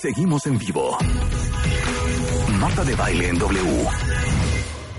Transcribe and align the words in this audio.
Seguimos 0.00 0.46
en 0.46 0.56
vivo. 0.56 0.96
Marta 2.58 2.84
de 2.84 2.94
baile 2.94 3.28
en 3.28 3.38
W. 3.38 3.84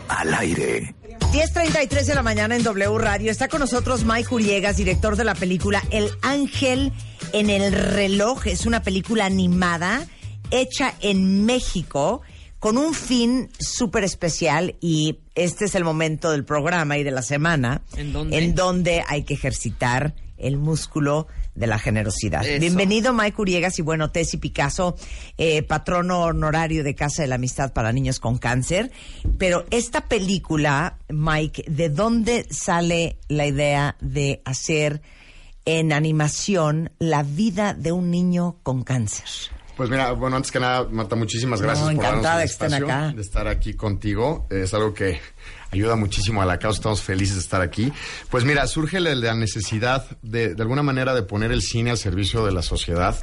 Al 0.08 0.34
aire. 0.36 0.94
10.33 1.34 2.06
de 2.06 2.14
la 2.14 2.22
mañana 2.22 2.56
en 2.56 2.62
W 2.62 3.00
Radio. 3.00 3.32
Está 3.32 3.48
con 3.48 3.62
nosotros 3.62 4.06
Mike 4.06 4.32
Uriegas, 4.32 4.78
director 4.78 5.16
de 5.16 5.24
la 5.24 5.34
película 5.34 5.82
El 5.90 6.12
Ángel 6.22 6.94
en 7.34 7.50
el 7.50 7.72
reloj. 7.72 8.46
Es 8.46 8.68
una 8.68 8.84
película 8.84 9.26
animada 9.26 10.06
hecha 10.52 10.94
en 11.02 11.46
México 11.46 12.22
con 12.60 12.78
un 12.78 12.94
fin 12.94 13.50
súper 13.58 14.04
especial 14.04 14.76
y 14.82 15.18
este 15.34 15.66
es 15.66 15.74
el 15.74 15.84
momento 15.84 16.30
del 16.30 16.46
programa 16.46 17.00
y 17.00 17.04
de 17.04 17.10
la 17.10 17.24
semana 17.24 17.82
¿En 17.98 18.54
donde 18.54 19.04
hay 19.08 19.24
que 19.24 19.34
ejercitar 19.34 20.14
el 20.42 20.58
músculo 20.58 21.28
de 21.56 21.68
la 21.68 21.80
generosidad. 21.80 22.46
Eso. 22.46 22.60
Bienvenido 22.60 23.14
Mike 23.14 23.42
Uriegas 23.42 23.78
y 23.80 23.82
bueno, 23.82 24.12
Tessy 24.12 24.38
Picasso, 24.38 24.96
eh, 25.38 25.64
patrono 25.64 26.22
honorario 26.24 26.84
de 26.84 26.96
Casa 26.96 27.22
de 27.22 27.28
la 27.28 27.36
Amistad 27.36 27.74
para 27.74 27.92
Niños 27.92 28.20
con 28.20 28.38
Cáncer. 28.38 28.92
Pero 29.38 29.66
esta 29.72 30.02
película, 30.08 30.98
Mike, 31.10 31.66
¿de 31.68 31.90
dónde 31.90 32.46
sale 32.50 33.18
la 33.28 33.46
idea 33.46 33.96
de 34.02 34.42
hacer 34.46 35.02
en 35.66 35.94
animación 35.94 36.92
la 37.00 37.24
vida 37.24 37.74
de 37.74 37.92
un 37.92 38.10
niño 38.10 38.58
con 38.64 38.84
cáncer? 38.84 39.26
Pues 39.78 39.90
mira, 39.90 40.12
bueno, 40.12 40.36
antes 40.36 40.52
que 40.52 40.60
nada, 40.60 40.88
Marta, 40.90 41.16
muchísimas 41.16 41.62
gracias 41.62 41.88
No, 41.88 41.96
por 41.96 42.04
darnos 42.04 42.20
encantada 42.20 42.44
el 42.44 42.48
que 42.50 42.52
estén 42.54 42.68
espacio 42.74 42.86
acá. 42.86 43.14
de 43.16 43.22
estar 43.22 43.48
aquí 43.48 43.74
contigo. 43.74 44.48
Es 44.50 44.74
algo 44.74 44.94
que 44.94 45.20
ayuda 45.72 45.96
muchísimo 45.96 46.42
a 46.42 46.46
la 46.46 46.60
causa. 46.60 46.78
Estamos 46.78 47.02
felices 47.02 47.36
de 47.36 47.42
estar 47.42 47.62
aquí. 47.62 47.92
Pues 48.30 48.44
mira, 48.44 48.68
surge 48.68 49.00
la, 49.00 49.34
necesidad 49.34 50.06
de, 50.22 50.54
de 50.54 50.62
alguna 50.62 50.84
manera, 50.84 51.14
de 51.14 51.24
poner 51.24 51.52
el 51.52 51.62
cine 51.62 51.92
al 51.92 51.98
servicio 51.98 52.46
de 52.46 52.52
la 52.52 52.62
sociedad, 52.62 53.20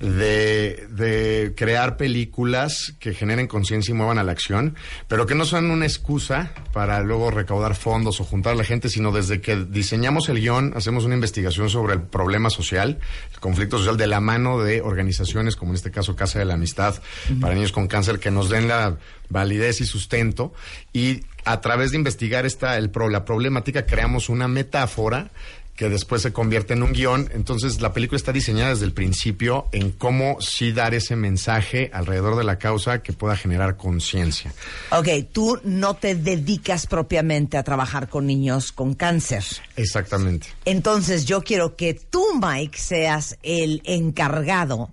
de, 0.00 0.86
de 0.90 1.54
crear 1.56 1.96
películas 1.96 2.94
que 3.00 3.14
generen 3.14 3.46
conciencia 3.46 3.92
y 3.92 3.94
muevan 3.94 4.18
a 4.18 4.24
la 4.24 4.32
acción, 4.32 4.76
pero 5.08 5.26
que 5.26 5.34
no 5.34 5.44
sean 5.44 5.70
una 5.70 5.86
excusa 5.86 6.52
para 6.72 7.00
luego 7.00 7.30
recaudar 7.30 7.74
fondos 7.74 8.20
o 8.20 8.24
juntar 8.24 8.52
a 8.52 8.56
la 8.56 8.64
gente, 8.64 8.88
sino 8.88 9.12
desde 9.12 9.40
que 9.40 9.56
diseñamos 9.56 10.28
el 10.28 10.40
guion, 10.40 10.72
hacemos 10.76 11.04
una 11.04 11.14
investigación 11.14 11.70
sobre 11.70 11.94
el 11.94 12.02
problema 12.02 12.50
social, 12.50 12.98
el 13.32 13.40
conflicto 13.40 13.78
social, 13.78 13.96
de 13.96 14.06
la 14.06 14.20
mano 14.20 14.60
de 14.60 14.82
organizaciones 14.82 15.56
como 15.56 15.72
en 15.72 15.76
este 15.76 15.90
caso 15.90 16.14
Casa 16.16 16.38
de 16.38 16.44
la 16.44 16.54
Amistad 16.54 16.96
para 17.40 17.54
niños 17.54 17.72
con 17.72 17.88
cáncer, 17.88 18.18
que 18.18 18.30
nos 18.30 18.50
den 18.50 18.68
la 18.68 18.96
validez 19.28 19.80
y 19.80 19.86
sustento 19.86 20.52
y 20.92 21.22
a 21.44 21.60
través 21.60 21.90
de 21.92 21.96
investigar 21.98 22.46
esta, 22.46 22.76
el, 22.76 22.90
pro- 22.90 23.08
la 23.08 23.24
problemática 23.24 23.86
creamos 23.86 24.28
una 24.28 24.48
metáfora 24.48 25.30
que 25.76 25.90
después 25.90 26.22
se 26.22 26.32
convierte 26.32 26.72
en 26.72 26.82
un 26.82 26.92
guion. 26.94 27.28
Entonces, 27.34 27.82
la 27.82 27.92
película 27.92 28.16
está 28.16 28.32
diseñada 28.32 28.70
desde 28.70 28.86
el 28.86 28.94
principio 28.94 29.66
en 29.72 29.90
cómo 29.92 30.38
sí 30.40 30.72
dar 30.72 30.94
ese 30.94 31.16
mensaje 31.16 31.90
alrededor 31.92 32.36
de 32.36 32.44
la 32.44 32.58
causa 32.58 33.02
que 33.02 33.12
pueda 33.12 33.36
generar 33.36 33.76
conciencia. 33.76 34.54
Ok, 34.90 35.08
tú 35.32 35.60
no 35.64 35.92
te 35.92 36.14
dedicas 36.14 36.86
propiamente 36.86 37.58
a 37.58 37.62
trabajar 37.62 38.08
con 38.08 38.26
niños 38.26 38.72
con 38.72 38.94
cáncer. 38.94 39.44
Exactamente. 39.76 40.46
Entonces 40.64 41.26
yo 41.26 41.42
quiero 41.42 41.76
que 41.76 41.92
tú, 41.92 42.24
Mike, 42.40 42.78
seas 42.78 43.36
el 43.42 43.82
encargado 43.84 44.90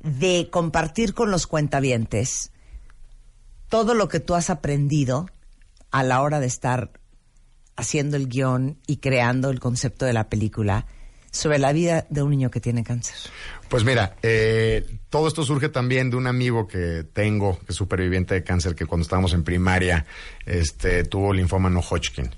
de 0.00 0.46
compartir 0.48 1.12
con 1.14 1.32
los 1.32 1.48
cuentavientes 1.48 2.52
todo 3.74 3.94
lo 3.94 4.06
que 4.06 4.20
tú 4.20 4.36
has 4.36 4.50
aprendido 4.50 5.26
a 5.90 6.04
la 6.04 6.22
hora 6.22 6.38
de 6.38 6.46
estar 6.46 6.92
haciendo 7.74 8.16
el 8.16 8.28
guion 8.28 8.78
y 8.86 8.98
creando 8.98 9.50
el 9.50 9.58
concepto 9.58 10.06
de 10.06 10.12
la 10.12 10.28
película 10.28 10.86
sobre 11.32 11.58
la 11.58 11.72
vida 11.72 12.06
de 12.08 12.22
un 12.22 12.30
niño 12.30 12.52
que 12.52 12.60
tiene 12.60 12.84
cáncer. 12.84 13.16
Pues 13.68 13.84
mira, 13.84 14.16
eh, 14.22 14.84
todo 15.14 15.28
esto 15.28 15.44
surge 15.44 15.68
también 15.68 16.10
de 16.10 16.16
un 16.16 16.26
amigo 16.26 16.66
que 16.66 17.04
tengo, 17.12 17.58
que 17.60 17.66
es 17.70 17.76
superviviente 17.76 18.34
de 18.34 18.42
cáncer, 18.42 18.74
que 18.74 18.84
cuando 18.84 19.02
estábamos 19.02 19.32
en 19.32 19.44
primaria 19.44 20.06
este, 20.44 21.04
tuvo 21.04 21.32
linfoma 21.32 21.70
no 21.70 21.80
Hodgkin. 21.80 22.30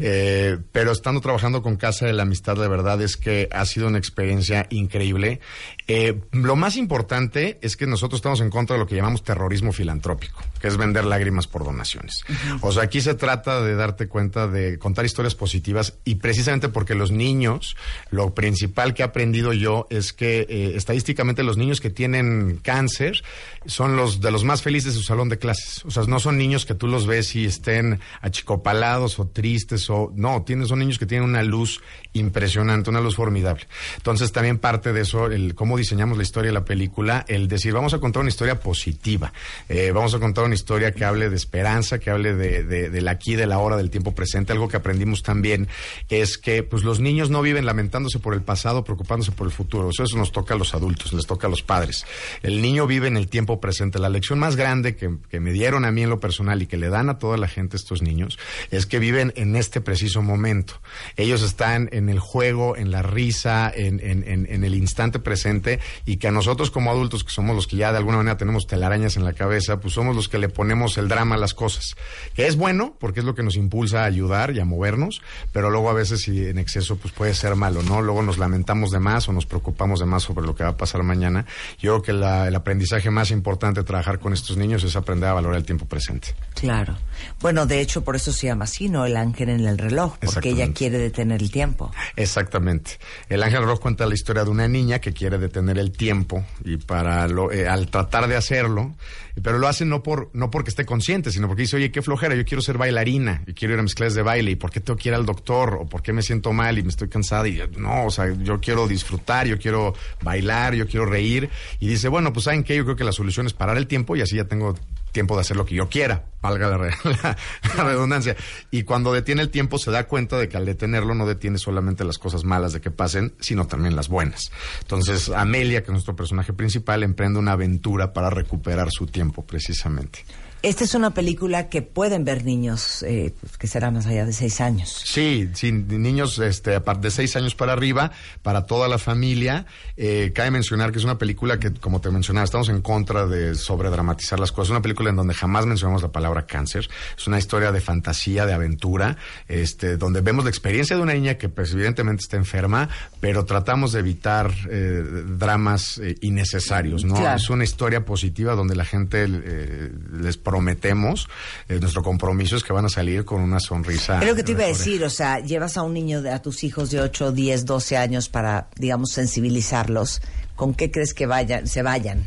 Eh, 0.00 0.56
pero 0.72 0.92
estando 0.92 1.20
trabajando 1.20 1.60
con 1.60 1.76
Casa 1.76 2.06
de 2.06 2.12
la 2.12 2.22
Amistad, 2.22 2.56
la 2.56 2.68
verdad 2.68 3.02
es 3.02 3.16
que 3.16 3.48
ha 3.50 3.64
sido 3.66 3.88
una 3.88 3.98
experiencia 3.98 4.66
increíble. 4.70 5.40
Eh, 5.88 6.20
lo 6.30 6.56
más 6.56 6.76
importante 6.76 7.58
es 7.62 7.76
que 7.76 7.86
nosotros 7.86 8.18
estamos 8.18 8.40
en 8.40 8.50
contra 8.50 8.76
de 8.76 8.80
lo 8.80 8.86
que 8.86 8.94
llamamos 8.94 9.24
terrorismo 9.24 9.72
filantrópico, 9.72 10.40
que 10.60 10.68
es 10.68 10.76
vender 10.76 11.04
lágrimas 11.04 11.48
por 11.48 11.64
donaciones. 11.64 12.22
O 12.60 12.70
sea, 12.70 12.84
aquí 12.84 13.00
se 13.00 13.14
trata 13.14 13.60
de 13.60 13.74
darte 13.74 14.06
cuenta 14.06 14.46
de 14.46 14.78
contar 14.78 15.04
historias 15.04 15.34
positivas 15.34 15.94
y 16.04 16.14
precisamente 16.16 16.68
porque 16.68 16.94
los 16.94 17.10
niños, 17.10 17.76
lo 18.10 18.34
principal 18.34 18.94
que 18.94 19.02
he 19.02 19.04
aprendido 19.04 19.52
yo 19.52 19.88
es 19.90 20.12
que 20.12 20.46
eh, 20.48 20.69
estadísticamente 20.76 21.42
los 21.42 21.56
niños 21.56 21.80
que 21.80 21.90
tienen 21.90 22.58
cáncer 22.62 23.22
son 23.66 23.96
los 23.96 24.20
de 24.20 24.30
los 24.30 24.44
más 24.44 24.62
felices 24.62 24.94
de 24.94 25.00
su 25.00 25.04
salón 25.04 25.28
de 25.28 25.38
clases. 25.38 25.84
O 25.84 25.90
sea, 25.90 26.04
no 26.04 26.20
son 26.20 26.36
niños 26.36 26.66
que 26.66 26.74
tú 26.74 26.86
los 26.86 27.06
ves 27.06 27.34
y 27.36 27.44
estén 27.44 28.00
achicopalados 28.20 29.18
o 29.18 29.26
tristes 29.26 29.88
o 29.90 30.12
no, 30.14 30.42
tienen, 30.42 30.66
son 30.66 30.78
niños 30.78 30.98
que 30.98 31.06
tienen 31.06 31.28
una 31.28 31.42
luz 31.42 31.80
impresionante, 32.12 32.90
una 32.90 33.00
luz 33.00 33.16
formidable. 33.16 33.66
Entonces 33.96 34.32
también 34.32 34.58
parte 34.58 34.92
de 34.92 35.02
eso, 35.02 35.26
el 35.26 35.54
cómo 35.54 35.76
diseñamos 35.76 36.16
la 36.16 36.22
historia 36.22 36.48
de 36.48 36.54
la 36.54 36.64
película, 36.64 37.24
el 37.28 37.48
decir, 37.48 37.72
vamos 37.72 37.94
a 37.94 37.98
contar 37.98 38.20
una 38.20 38.30
historia 38.30 38.60
positiva, 38.60 39.32
eh, 39.68 39.92
vamos 39.92 40.14
a 40.14 40.18
contar 40.18 40.44
una 40.44 40.54
historia 40.54 40.92
que 40.92 41.04
hable 41.04 41.30
de 41.30 41.36
esperanza, 41.36 41.98
que 41.98 42.10
hable 42.10 42.34
de, 42.34 42.64
de, 42.64 42.90
del 42.90 43.08
aquí, 43.08 43.36
de 43.36 43.46
la 43.46 43.58
hora, 43.58 43.76
del 43.76 43.90
tiempo 43.90 44.14
presente. 44.14 44.52
Algo 44.52 44.68
que 44.68 44.76
aprendimos 44.76 45.22
también 45.22 45.68
es 46.08 46.38
que 46.38 46.62
pues 46.62 46.82
los 46.82 47.00
niños 47.00 47.30
no 47.30 47.42
viven 47.42 47.66
lamentándose 47.66 48.18
por 48.18 48.34
el 48.34 48.42
pasado, 48.42 48.84
preocupándose 48.84 49.32
por 49.32 49.46
el 49.46 49.52
futuro. 49.52 49.88
O 49.88 49.92
sea, 49.92 50.04
eso 50.04 50.16
nos 50.16 50.32
toca 50.32 50.54
a 50.54 50.58
los 50.60 50.74
adultos, 50.74 51.12
les 51.12 51.26
toca 51.26 51.48
a 51.48 51.50
los 51.50 51.62
padres. 51.62 52.06
El 52.42 52.62
niño 52.62 52.86
vive 52.86 53.08
en 53.08 53.16
el 53.16 53.28
tiempo 53.28 53.60
presente. 53.60 53.98
La 53.98 54.08
lección 54.08 54.38
más 54.38 54.54
grande 54.54 54.94
que, 54.94 55.40
me 55.40 55.52
dieron 55.52 55.84
a 55.84 55.90
mí 55.90 56.02
en 56.02 56.10
lo 56.10 56.20
personal 56.20 56.62
y 56.62 56.66
que 56.66 56.76
le 56.76 56.88
dan 56.88 57.08
a 57.08 57.18
toda 57.18 57.36
la 57.36 57.48
gente 57.48 57.76
estos 57.76 58.02
niños 58.02 58.38
es 58.70 58.86
que 58.86 58.98
viven 58.98 59.32
en 59.36 59.56
este 59.56 59.80
preciso 59.80 60.22
momento. 60.22 60.80
Ellos 61.16 61.42
están 61.42 61.88
en 61.92 62.08
el 62.08 62.20
juego, 62.20 62.76
en 62.76 62.90
la 62.90 63.02
risa, 63.02 63.72
en, 63.74 64.00
el 64.00 64.74
instante 64.74 65.18
presente 65.18 65.80
y 66.04 66.18
que 66.18 66.28
a 66.28 66.30
nosotros 66.30 66.70
como 66.70 66.90
adultos, 66.90 67.24
que 67.24 67.30
somos 67.30 67.56
los 67.56 67.66
que 67.66 67.76
ya 67.76 67.90
de 67.90 67.98
alguna 67.98 68.18
manera 68.18 68.36
tenemos 68.36 68.66
telarañas 68.66 69.16
en 69.16 69.24
la 69.24 69.32
cabeza, 69.32 69.80
pues 69.80 69.94
somos 69.94 70.14
los 70.14 70.28
que 70.28 70.38
le 70.38 70.48
ponemos 70.48 70.98
el 70.98 71.08
drama 71.08 71.34
a 71.34 71.38
las 71.38 71.54
cosas. 71.54 71.96
Es 72.36 72.56
bueno 72.56 72.94
porque 73.00 73.20
es 73.20 73.26
lo 73.26 73.34
que 73.34 73.42
nos 73.42 73.56
impulsa 73.56 74.02
a 74.02 74.04
ayudar 74.04 74.54
y 74.54 74.60
a 74.60 74.64
movernos, 74.64 75.22
pero 75.52 75.70
luego 75.70 75.90
a 75.90 75.94
veces 75.94 76.20
si 76.22 76.46
en 76.46 76.58
exceso 76.58 76.96
pues 76.96 77.12
puede 77.12 77.34
ser 77.34 77.56
malo, 77.56 77.82
¿no? 77.82 78.02
Luego 78.02 78.22
nos 78.22 78.38
lamentamos 78.38 78.90
de 78.90 79.00
más 79.00 79.28
o 79.28 79.32
nos 79.32 79.46
preocupamos 79.46 80.00
de 80.00 80.06
más 80.06 80.24
sobre 80.24 80.46
lo 80.50 80.54
que 80.56 80.64
va 80.64 80.70
a 80.70 80.76
pasar 80.76 81.02
mañana. 81.02 81.46
Yo 81.78 81.92
creo 81.92 82.02
que 82.02 82.12
la- 82.12 82.48
el 82.48 82.54
aprendizaje 82.56 83.10
más 83.10 83.30
importante 83.30 83.80
de 83.80 83.84
trabajar 83.84 84.18
con 84.18 84.32
estos 84.32 84.56
niños 84.56 84.82
es 84.84 84.96
aprender 84.96 85.28
a 85.28 85.32
valorar 85.34 85.58
el 85.58 85.64
tiempo 85.64 85.86
presente. 85.86 86.34
Claro. 86.54 86.96
Bueno, 87.40 87.66
de 87.66 87.80
hecho, 87.80 88.02
por 88.04 88.16
eso 88.16 88.32
se 88.32 88.46
llama 88.48 88.64
así, 88.64 88.88
¿no? 88.88 89.04
El 89.06 89.16
ángel 89.16 89.48
en 89.50 89.66
el 89.66 89.78
reloj, 89.78 90.16
porque 90.18 90.50
ella 90.50 90.72
quiere 90.72 90.98
detener 90.98 91.40
el 91.42 91.50
tiempo. 91.50 91.90
Exactamente. 92.16 92.98
El 93.28 93.42
Ángel 93.42 93.62
Rojo 93.64 93.80
cuenta 93.80 94.06
la 94.06 94.14
historia 94.14 94.44
de 94.44 94.50
una 94.50 94.68
niña 94.68 94.98
que 94.98 95.12
quiere 95.12 95.38
detener 95.38 95.78
el 95.78 95.92
tiempo 95.92 96.44
y 96.64 96.76
para 96.76 97.26
lo, 97.28 97.50
eh, 97.52 97.68
al 97.68 97.88
tratar 97.88 98.28
de 98.28 98.36
hacerlo, 98.36 98.94
pero 99.42 99.58
lo 99.58 99.68
hace 99.68 99.84
no 99.84 100.02
por 100.02 100.30
no 100.32 100.50
porque 100.50 100.70
esté 100.70 100.84
consciente, 100.84 101.30
sino 101.30 101.46
porque 101.46 101.62
dice, 101.62 101.76
oye, 101.76 101.90
qué 101.90 102.02
flojera, 102.02 102.34
yo 102.34 102.44
quiero 102.44 102.62
ser 102.62 102.78
bailarina 102.78 103.42
y 103.46 103.54
quiero 103.54 103.74
ir 103.74 103.80
a 103.80 103.82
mis 103.82 103.94
clases 103.94 104.14
de 104.14 104.22
baile 104.22 104.50
y 104.52 104.56
por 104.56 104.70
qué 104.70 104.80
tengo 104.80 104.96
que 104.96 105.08
ir 105.08 105.14
al 105.14 105.26
doctor 105.26 105.78
o 105.80 105.86
por 105.86 106.02
qué 106.02 106.12
me 106.12 106.22
siento 106.22 106.52
mal 106.52 106.78
y 106.78 106.82
me 106.82 106.88
estoy 106.88 107.08
cansada 107.08 107.48
y 107.48 107.60
no, 107.76 108.06
o 108.06 108.10
sea, 108.10 108.32
yo 108.32 108.60
quiero 108.60 108.86
disfrutar, 108.88 109.46
yo 109.46 109.58
quiero 109.58 109.94
bailar, 110.22 110.74
yo 110.74 110.86
quiero 110.86 111.06
reír. 111.06 111.48
Y 111.78 111.88
dice, 111.88 112.08
bueno, 112.08 112.32
pues 112.32 112.44
saben 112.44 112.64
qué, 112.64 112.76
yo 112.76 112.84
creo 112.84 112.96
que 112.96 113.04
la 113.04 113.12
solución 113.12 113.46
es 113.46 113.52
parar 113.52 113.76
el 113.76 113.86
tiempo 113.86 114.16
y 114.16 114.22
así 114.22 114.36
ya 114.36 114.44
tengo 114.44 114.74
tiempo 115.12 115.34
de 115.34 115.42
hacer 115.42 115.56
lo 115.56 115.64
que 115.66 115.74
yo 115.74 115.88
quiera, 115.88 116.24
valga 116.40 116.68
la, 116.68 116.78
re- 116.78 116.94
la- 117.04 117.36
la 117.76 117.84
redundancia. 117.84 118.36
Y 118.70 118.82
cuando 118.84 119.12
detiene 119.12 119.42
el 119.42 119.50
tiempo 119.50 119.78
se 119.78 119.90
da 119.90 120.06
cuenta 120.06 120.38
de 120.38 120.48
que 120.48 120.56
al 120.56 120.66
detenerlo 120.66 121.14
no 121.14 121.26
detiene 121.26 121.58
solamente 121.58 122.04
las 122.04 122.18
cosas 122.18 122.44
malas 122.44 122.72
de 122.72 122.80
que 122.80 122.90
pasen, 122.90 123.34
sino 123.40 123.66
también 123.66 123.96
las 123.96 124.08
buenas. 124.08 124.50
Entonces, 124.80 125.28
Amelia, 125.30 125.80
que 125.82 125.86
es 125.86 125.92
nuestro 125.92 126.16
personaje 126.16 126.52
principal, 126.52 127.02
emprende 127.02 127.38
una 127.38 127.52
aventura 127.52 128.12
para 128.12 128.30
recuperar 128.30 128.88
su 128.90 129.06
tiempo 129.06 129.44
precisamente. 129.46 130.24
Esta 130.62 130.84
es 130.84 130.94
una 130.94 131.14
película 131.14 131.68
que 131.70 131.80
pueden 131.80 132.24
ver 132.24 132.44
niños 132.44 133.02
eh, 133.02 133.32
pues, 133.40 133.56
que 133.56 133.66
serán 133.66 133.94
más 133.94 134.06
allá 134.06 134.26
de 134.26 134.32
seis 134.32 134.60
años. 134.60 135.02
Sí, 135.04 135.48
sí, 135.54 135.72
niños 135.72 136.38
este, 136.38 136.78
de 136.78 137.10
seis 137.10 137.34
años 137.36 137.54
para 137.54 137.72
arriba, 137.72 138.12
para 138.42 138.66
toda 138.66 138.86
la 138.86 138.98
familia. 138.98 139.64
Eh, 139.96 140.32
cabe 140.34 140.50
mencionar 140.50 140.92
que 140.92 140.98
es 140.98 141.04
una 141.04 141.16
película 141.16 141.58
que, 141.58 141.72
como 141.72 142.02
te 142.02 142.10
mencionaba, 142.10 142.44
estamos 142.44 142.68
en 142.68 142.82
contra 142.82 143.26
de 143.26 143.54
sobredramatizar 143.54 144.38
las 144.38 144.52
cosas. 144.52 144.68
Es 144.68 144.70
una 144.72 144.82
película 144.82 145.08
en 145.08 145.16
donde 145.16 145.32
jamás 145.32 145.64
mencionamos 145.64 146.02
la 146.02 146.12
palabra 146.12 146.46
cáncer. 146.46 146.88
Es 147.16 147.26
una 147.26 147.38
historia 147.38 147.72
de 147.72 147.80
fantasía, 147.80 148.44
de 148.44 148.52
aventura, 148.52 149.16
este, 149.48 149.96
donde 149.96 150.20
vemos 150.20 150.44
la 150.44 150.50
experiencia 150.50 150.94
de 150.94 151.02
una 151.02 151.14
niña 151.14 151.34
que, 151.38 151.48
pues, 151.48 151.72
evidentemente 151.72 152.22
está 152.22 152.36
enferma, 152.36 152.90
pero 153.20 153.46
tratamos 153.46 153.92
de 153.92 154.00
evitar 154.00 154.52
eh, 154.70 155.02
dramas 155.38 155.98
eh, 155.98 156.16
innecesarios, 156.20 157.04
¿no? 157.04 157.14
Claro. 157.14 157.36
Es 157.36 157.48
una 157.48 157.64
historia 157.64 158.04
positiva 158.04 158.54
donde 158.54 158.74
la 158.74 158.84
gente 158.84 159.26
eh, 159.26 159.90
les 160.20 160.36
prometemos, 160.50 161.28
eh, 161.68 161.78
nuestro 161.78 162.02
compromiso 162.02 162.56
es 162.56 162.64
que 162.64 162.72
van 162.72 162.84
a 162.84 162.88
salir 162.88 163.24
con 163.24 163.40
una 163.40 163.60
sonrisa. 163.60 164.18
Es 164.18 164.26
lo 164.26 164.34
que 164.34 164.42
te 164.42 164.50
iba 164.50 164.64
a 164.64 164.66
decir, 164.66 165.04
o 165.04 165.10
sea, 165.10 165.38
llevas 165.38 165.76
a 165.76 165.82
un 165.82 165.94
niño, 165.94 166.22
de, 166.22 166.32
a 166.32 166.42
tus 166.42 166.64
hijos 166.64 166.90
de 166.90 167.00
8, 167.00 167.30
10, 167.30 167.66
12 167.66 167.96
años 167.96 168.28
para, 168.28 168.68
digamos, 168.74 169.12
sensibilizarlos. 169.12 170.20
¿Con 170.56 170.74
qué 170.74 170.90
crees 170.90 171.14
que 171.14 171.26
vayan, 171.26 171.68
se 171.68 171.82
vayan? 171.82 172.26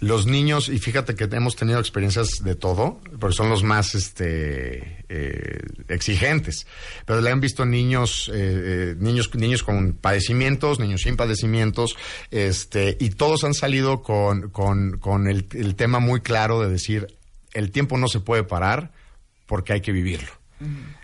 Los 0.00 0.26
niños, 0.26 0.68
y 0.68 0.78
fíjate 0.78 1.14
que 1.14 1.24
hemos 1.24 1.56
tenido 1.56 1.78
experiencias 1.78 2.42
de 2.42 2.54
todo, 2.54 3.00
porque 3.18 3.34
son 3.34 3.48
los 3.48 3.62
más 3.62 3.94
este, 3.94 5.04
eh, 5.08 5.60
exigentes, 5.88 6.66
pero 7.06 7.22
le 7.22 7.30
han 7.30 7.40
visto 7.40 7.64
niños, 7.64 8.30
eh, 8.34 8.34
eh, 8.36 8.94
niños, 8.98 9.34
niños 9.34 9.62
con 9.62 9.94
padecimientos, 9.94 10.80
niños 10.80 11.02
sin 11.02 11.16
padecimientos, 11.16 11.96
este, 12.30 12.98
y 13.00 13.10
todos 13.10 13.44
han 13.44 13.54
salido 13.54 14.02
con, 14.02 14.50
con, 14.50 14.98
con 14.98 15.28
el, 15.28 15.46
el 15.52 15.74
tema 15.76 15.98
muy 15.98 16.20
claro 16.20 16.60
de 16.60 16.68
decir, 16.68 17.15
el 17.56 17.70
tiempo 17.70 17.96
no 17.96 18.08
se 18.08 18.20
puede 18.20 18.44
parar 18.44 18.92
porque 19.46 19.72
hay 19.72 19.80
que 19.80 19.92
vivirlo. 19.92 20.30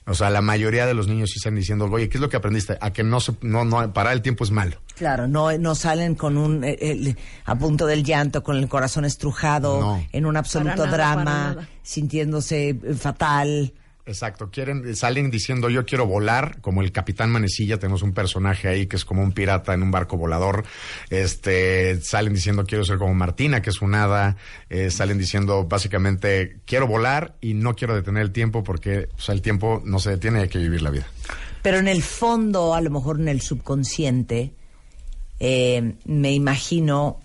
O 0.06 0.14
sea, 0.14 0.31
la 0.31 0.40
mayoría 0.40 0.87
de 0.87 0.94
los 0.94 1.08
niños 1.08 1.31
sí 1.31 1.37
están 1.37 1.54
diciendo, 1.54 1.84
oye, 1.84 2.08
¿qué 2.08 2.16
es 2.16 2.20
lo 2.20 2.31
que 2.31 2.37
aprendiste? 2.37 2.78
A 2.81 2.93
que 2.93 3.04
no 3.04 3.20
se, 3.20 3.34
no, 3.43 3.64
no, 3.64 3.93
parar 3.93 4.14
el 4.14 4.22
tiempo 4.22 4.44
es 4.44 4.50
malo. 4.50 4.76
Claro, 4.96 5.28
no, 5.28 5.56
no 5.58 5.75
salen 5.75 6.14
con 6.14 6.38
un, 6.38 6.64
eh, 6.64 7.14
a 7.44 7.54
punto 7.56 7.87
del 7.87 8.02
llanto, 8.02 8.43
con 8.43 8.56
el 8.56 8.69
corazón 8.69 9.04
estrujado, 9.04 10.00
en 10.10 10.26
un 10.26 10.37
absoluto 10.37 10.87
drama, 10.87 11.69
sintiéndose 11.82 12.70
eh, 12.70 12.94
fatal. 12.94 13.75
Exacto, 14.04 14.50
quieren, 14.50 14.96
salen 14.96 15.31
diciendo 15.31 15.70
yo 15.70 15.87
quiero 15.87 16.06
volar, 16.06 16.60
como 16.60 16.82
el 16.82 16.90
Capitán 16.90 17.31
Manecilla, 17.31 17.78
tenemos 17.78 18.02
un 18.02 18.12
personaje 18.12 18.66
ahí 18.66 18.87
que 18.88 18.96
es 18.96 19.04
como 19.04 19.22
un 19.22 19.31
pirata 19.31 19.75
en 19.75 19.82
un 19.84 19.93
barco 19.93 20.16
volador, 20.16 20.64
este, 21.08 22.00
salen 22.00 22.34
diciendo 22.34 22.64
quiero 22.64 22.84
ser 22.84 22.99
como 22.99 23.14
Martina, 23.14 23.62
que 23.62 23.70
es 23.70 23.81
un 23.81 23.94
hada, 23.94 24.37
eh, 24.70 24.90
salen 24.90 25.19
diciendo 25.19 25.64
básicamente 25.69 26.56
quiero 26.64 26.88
volar 26.88 27.37
y 27.40 27.54
no 27.54 27.76
quiero 27.76 27.94
detener 27.94 28.22
el 28.22 28.32
tiempo 28.32 28.64
porque 28.64 29.08
el 29.28 29.43
tiempo 29.43 29.81
no 29.84 30.00
se 30.00 30.10
detiene, 30.10 30.40
hay 30.40 30.48
que 30.48 30.58
vivir 30.58 30.82
la 30.82 30.90
vida. 30.90 31.06
Pero 31.62 31.78
en 31.78 31.87
el 31.87 32.02
fondo, 32.02 32.75
a 32.75 32.81
lo 32.81 32.90
mejor 32.90 33.20
en 33.20 33.28
el 33.28 33.40
subconsciente, 33.40 34.52
eh, 35.38 35.94
me 36.06 36.32
imagino 36.32 37.20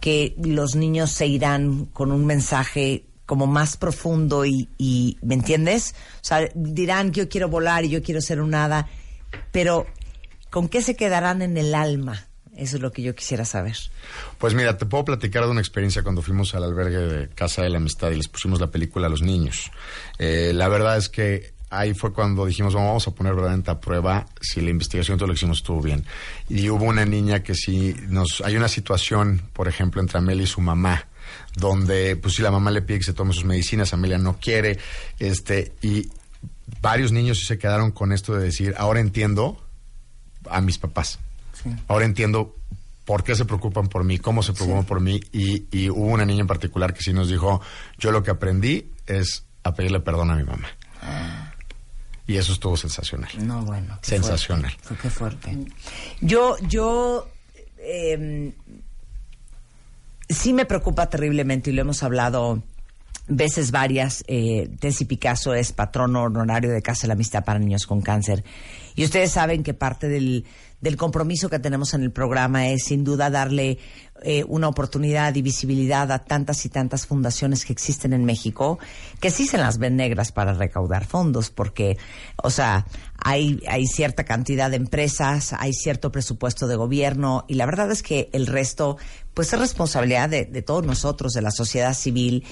que 0.00 0.34
los 0.42 0.76
niños 0.76 1.10
se 1.10 1.26
irán 1.26 1.84
con 1.84 2.10
un 2.10 2.24
mensaje 2.24 3.04
como 3.30 3.46
más 3.46 3.76
profundo 3.76 4.44
y, 4.44 5.16
¿me 5.22 5.36
entiendes? 5.36 5.94
O 6.16 6.24
sea, 6.24 6.48
dirán 6.52 7.12
yo 7.12 7.28
quiero 7.28 7.48
volar 7.48 7.84
y 7.84 7.88
yo 7.88 8.02
quiero 8.02 8.20
ser 8.20 8.40
un 8.40 8.56
hada, 8.56 8.88
pero 9.52 9.86
¿con 10.50 10.68
qué 10.68 10.82
se 10.82 10.96
quedarán 10.96 11.40
en 11.40 11.56
el 11.56 11.76
alma? 11.76 12.26
Eso 12.56 12.74
es 12.74 12.82
lo 12.82 12.90
que 12.90 13.02
yo 13.02 13.14
quisiera 13.14 13.44
saber. 13.44 13.76
Pues 14.38 14.54
mira, 14.54 14.76
te 14.76 14.84
puedo 14.84 15.04
platicar 15.04 15.44
de 15.44 15.50
una 15.50 15.60
experiencia 15.60 16.02
cuando 16.02 16.22
fuimos 16.22 16.56
al 16.56 16.64
albergue 16.64 16.98
de 16.98 17.28
Casa 17.28 17.62
de 17.62 17.68
la 17.70 17.76
Amistad 17.76 18.10
y 18.10 18.16
les 18.16 18.26
pusimos 18.26 18.60
la 18.60 18.72
película 18.72 19.06
a 19.06 19.10
los 19.10 19.22
niños. 19.22 19.70
Eh, 20.18 20.50
la 20.52 20.66
verdad 20.66 20.96
es 20.96 21.08
que 21.08 21.54
ahí 21.70 21.94
fue 21.94 22.12
cuando 22.12 22.44
dijimos, 22.46 22.74
vamos 22.74 23.06
a 23.06 23.12
poner 23.12 23.34
verdaderamente 23.34 23.70
a 23.70 23.78
prueba 23.78 24.26
si 24.40 24.60
la 24.60 24.70
investigación, 24.70 25.18
todo 25.18 25.28
lo 25.28 25.34
que 25.34 25.38
hicimos 25.38 25.58
estuvo 25.58 25.80
bien. 25.80 26.04
Y 26.48 26.68
hubo 26.68 26.84
una 26.84 27.04
niña 27.04 27.44
que 27.44 27.54
sí 27.54 27.94
nos... 28.08 28.40
Hay 28.44 28.56
una 28.56 28.66
situación, 28.66 29.40
por 29.52 29.68
ejemplo, 29.68 30.00
entre 30.00 30.18
Amelia 30.18 30.42
y 30.42 30.48
su 30.48 30.60
mamá, 30.60 31.06
donde 31.56 32.16
pues 32.16 32.34
si 32.34 32.42
la 32.42 32.50
mamá 32.50 32.70
le 32.70 32.82
pide 32.82 32.98
que 32.98 33.04
se 33.04 33.12
tome 33.12 33.32
sus 33.32 33.44
medicinas, 33.44 33.92
Amelia 33.92 34.18
no 34.18 34.38
quiere, 34.38 34.78
este, 35.18 35.72
y 35.82 36.08
varios 36.80 37.12
niños 37.12 37.44
se 37.46 37.58
quedaron 37.58 37.90
con 37.90 38.12
esto 38.12 38.34
de 38.34 38.44
decir, 38.44 38.74
ahora 38.78 39.00
entiendo 39.00 39.62
a 40.48 40.60
mis 40.60 40.78
papás. 40.78 41.18
Ahora 41.88 42.06
entiendo 42.06 42.56
por 43.04 43.22
qué 43.22 43.34
se 43.34 43.44
preocupan 43.44 43.88
por 43.88 44.04
mí, 44.04 44.18
cómo 44.18 44.42
se 44.42 44.52
preocupan 44.52 44.84
por 44.84 45.00
mí, 45.00 45.20
y, 45.32 45.64
y, 45.70 45.90
hubo 45.90 46.06
una 46.06 46.24
niña 46.24 46.40
en 46.42 46.46
particular 46.46 46.94
que 46.94 47.02
sí 47.02 47.12
nos 47.12 47.28
dijo, 47.28 47.60
yo 47.98 48.12
lo 48.12 48.22
que 48.22 48.30
aprendí 48.30 48.88
es 49.06 49.44
a 49.62 49.74
pedirle 49.74 50.00
perdón 50.00 50.30
a 50.30 50.36
mi 50.36 50.44
mamá. 50.44 50.68
Ah. 51.02 51.52
Y 52.26 52.36
eso 52.36 52.52
estuvo 52.52 52.76
sensacional. 52.76 53.30
No, 53.38 53.62
bueno. 53.64 53.98
Sensacional. 54.02 54.70
Fuerte, 54.80 55.02
qué 55.02 55.10
fuerte. 55.10 55.58
Yo, 56.20 56.56
yo 56.68 57.28
eh, 57.78 58.52
sí 60.30 60.52
me 60.52 60.64
preocupa 60.64 61.08
terriblemente 61.10 61.70
y 61.70 61.72
lo 61.72 61.82
hemos 61.82 62.02
hablado 62.02 62.62
veces 63.28 63.70
varias. 63.70 64.24
Eh, 64.26 64.68
Tessy 64.80 65.04
Picasso 65.04 65.54
es 65.54 65.72
patrono 65.72 66.24
honorario 66.24 66.70
de 66.70 66.82
Casa 66.82 67.02
de 67.02 67.08
la 67.08 67.14
Amistad 67.14 67.44
para 67.44 67.58
Niños 67.58 67.86
con 67.86 68.00
Cáncer. 68.00 68.44
Y 68.94 69.04
ustedes 69.04 69.30
saben 69.30 69.62
que 69.62 69.74
parte 69.74 70.08
del, 70.08 70.44
del 70.80 70.96
compromiso 70.96 71.48
que 71.48 71.58
tenemos 71.58 71.94
en 71.94 72.02
el 72.02 72.10
programa 72.10 72.68
es 72.68 72.84
sin 72.84 73.04
duda 73.04 73.30
darle 73.30 73.78
eh, 74.22 74.44
una 74.48 74.68
oportunidad 74.68 75.34
y 75.34 75.42
visibilidad 75.42 76.10
a 76.12 76.18
tantas 76.18 76.64
y 76.66 76.68
tantas 76.68 77.06
fundaciones 77.06 77.64
que 77.64 77.72
existen 77.72 78.12
en 78.12 78.24
México, 78.24 78.78
que 79.18 79.30
sí 79.30 79.46
se 79.46 79.56
las 79.56 79.78
ven 79.78 79.96
negras 79.96 80.30
para 80.30 80.52
recaudar 80.52 81.06
fondos, 81.06 81.50
porque, 81.50 81.96
o 82.36 82.50
sea, 82.50 82.86
hay, 83.16 83.62
hay 83.66 83.86
cierta 83.86 84.24
cantidad 84.24 84.70
de 84.70 84.76
empresas, 84.76 85.54
hay 85.54 85.72
cierto 85.72 86.12
presupuesto 86.12 86.66
de 86.66 86.76
gobierno, 86.76 87.46
y 87.48 87.54
la 87.54 87.64
verdad 87.64 87.90
es 87.90 88.02
que 88.02 88.28
el 88.32 88.46
resto, 88.46 88.98
pues 89.32 89.52
es 89.54 89.58
responsabilidad 89.58 90.28
de, 90.28 90.44
de 90.44 90.62
todos 90.62 90.84
nosotros, 90.84 91.32
de 91.32 91.40
la 91.40 91.50
sociedad 91.50 91.94
civil, 91.94 92.44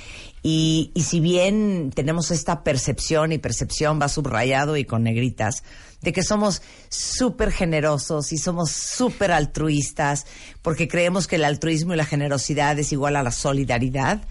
y, 0.42 0.90
y 0.94 1.02
si 1.02 1.20
bien 1.20 1.92
tenemos 1.94 2.30
esta 2.30 2.62
percepción, 2.64 3.32
y 3.32 3.38
percepción 3.38 4.00
va 4.00 4.08
subrayado 4.08 4.78
y 4.78 4.86
con 4.86 5.02
negritas, 5.02 5.64
de 6.00 6.12
que 6.12 6.22
somos 6.22 6.62
súper 6.88 7.50
generosos 7.50 8.32
y 8.32 8.38
somos 8.38 8.70
súper 8.70 9.32
altruistas, 9.32 10.26
porque 10.62 10.88
creemos 10.88 11.26
que 11.26 11.36
el 11.36 11.44
altruismo 11.44 11.94
y 11.94 11.96
la 11.96 12.04
generosidad 12.04 12.78
es 12.78 12.92
igual 12.92 13.16
a 13.16 13.22
la 13.22 13.32
solidaridad. 13.32 14.22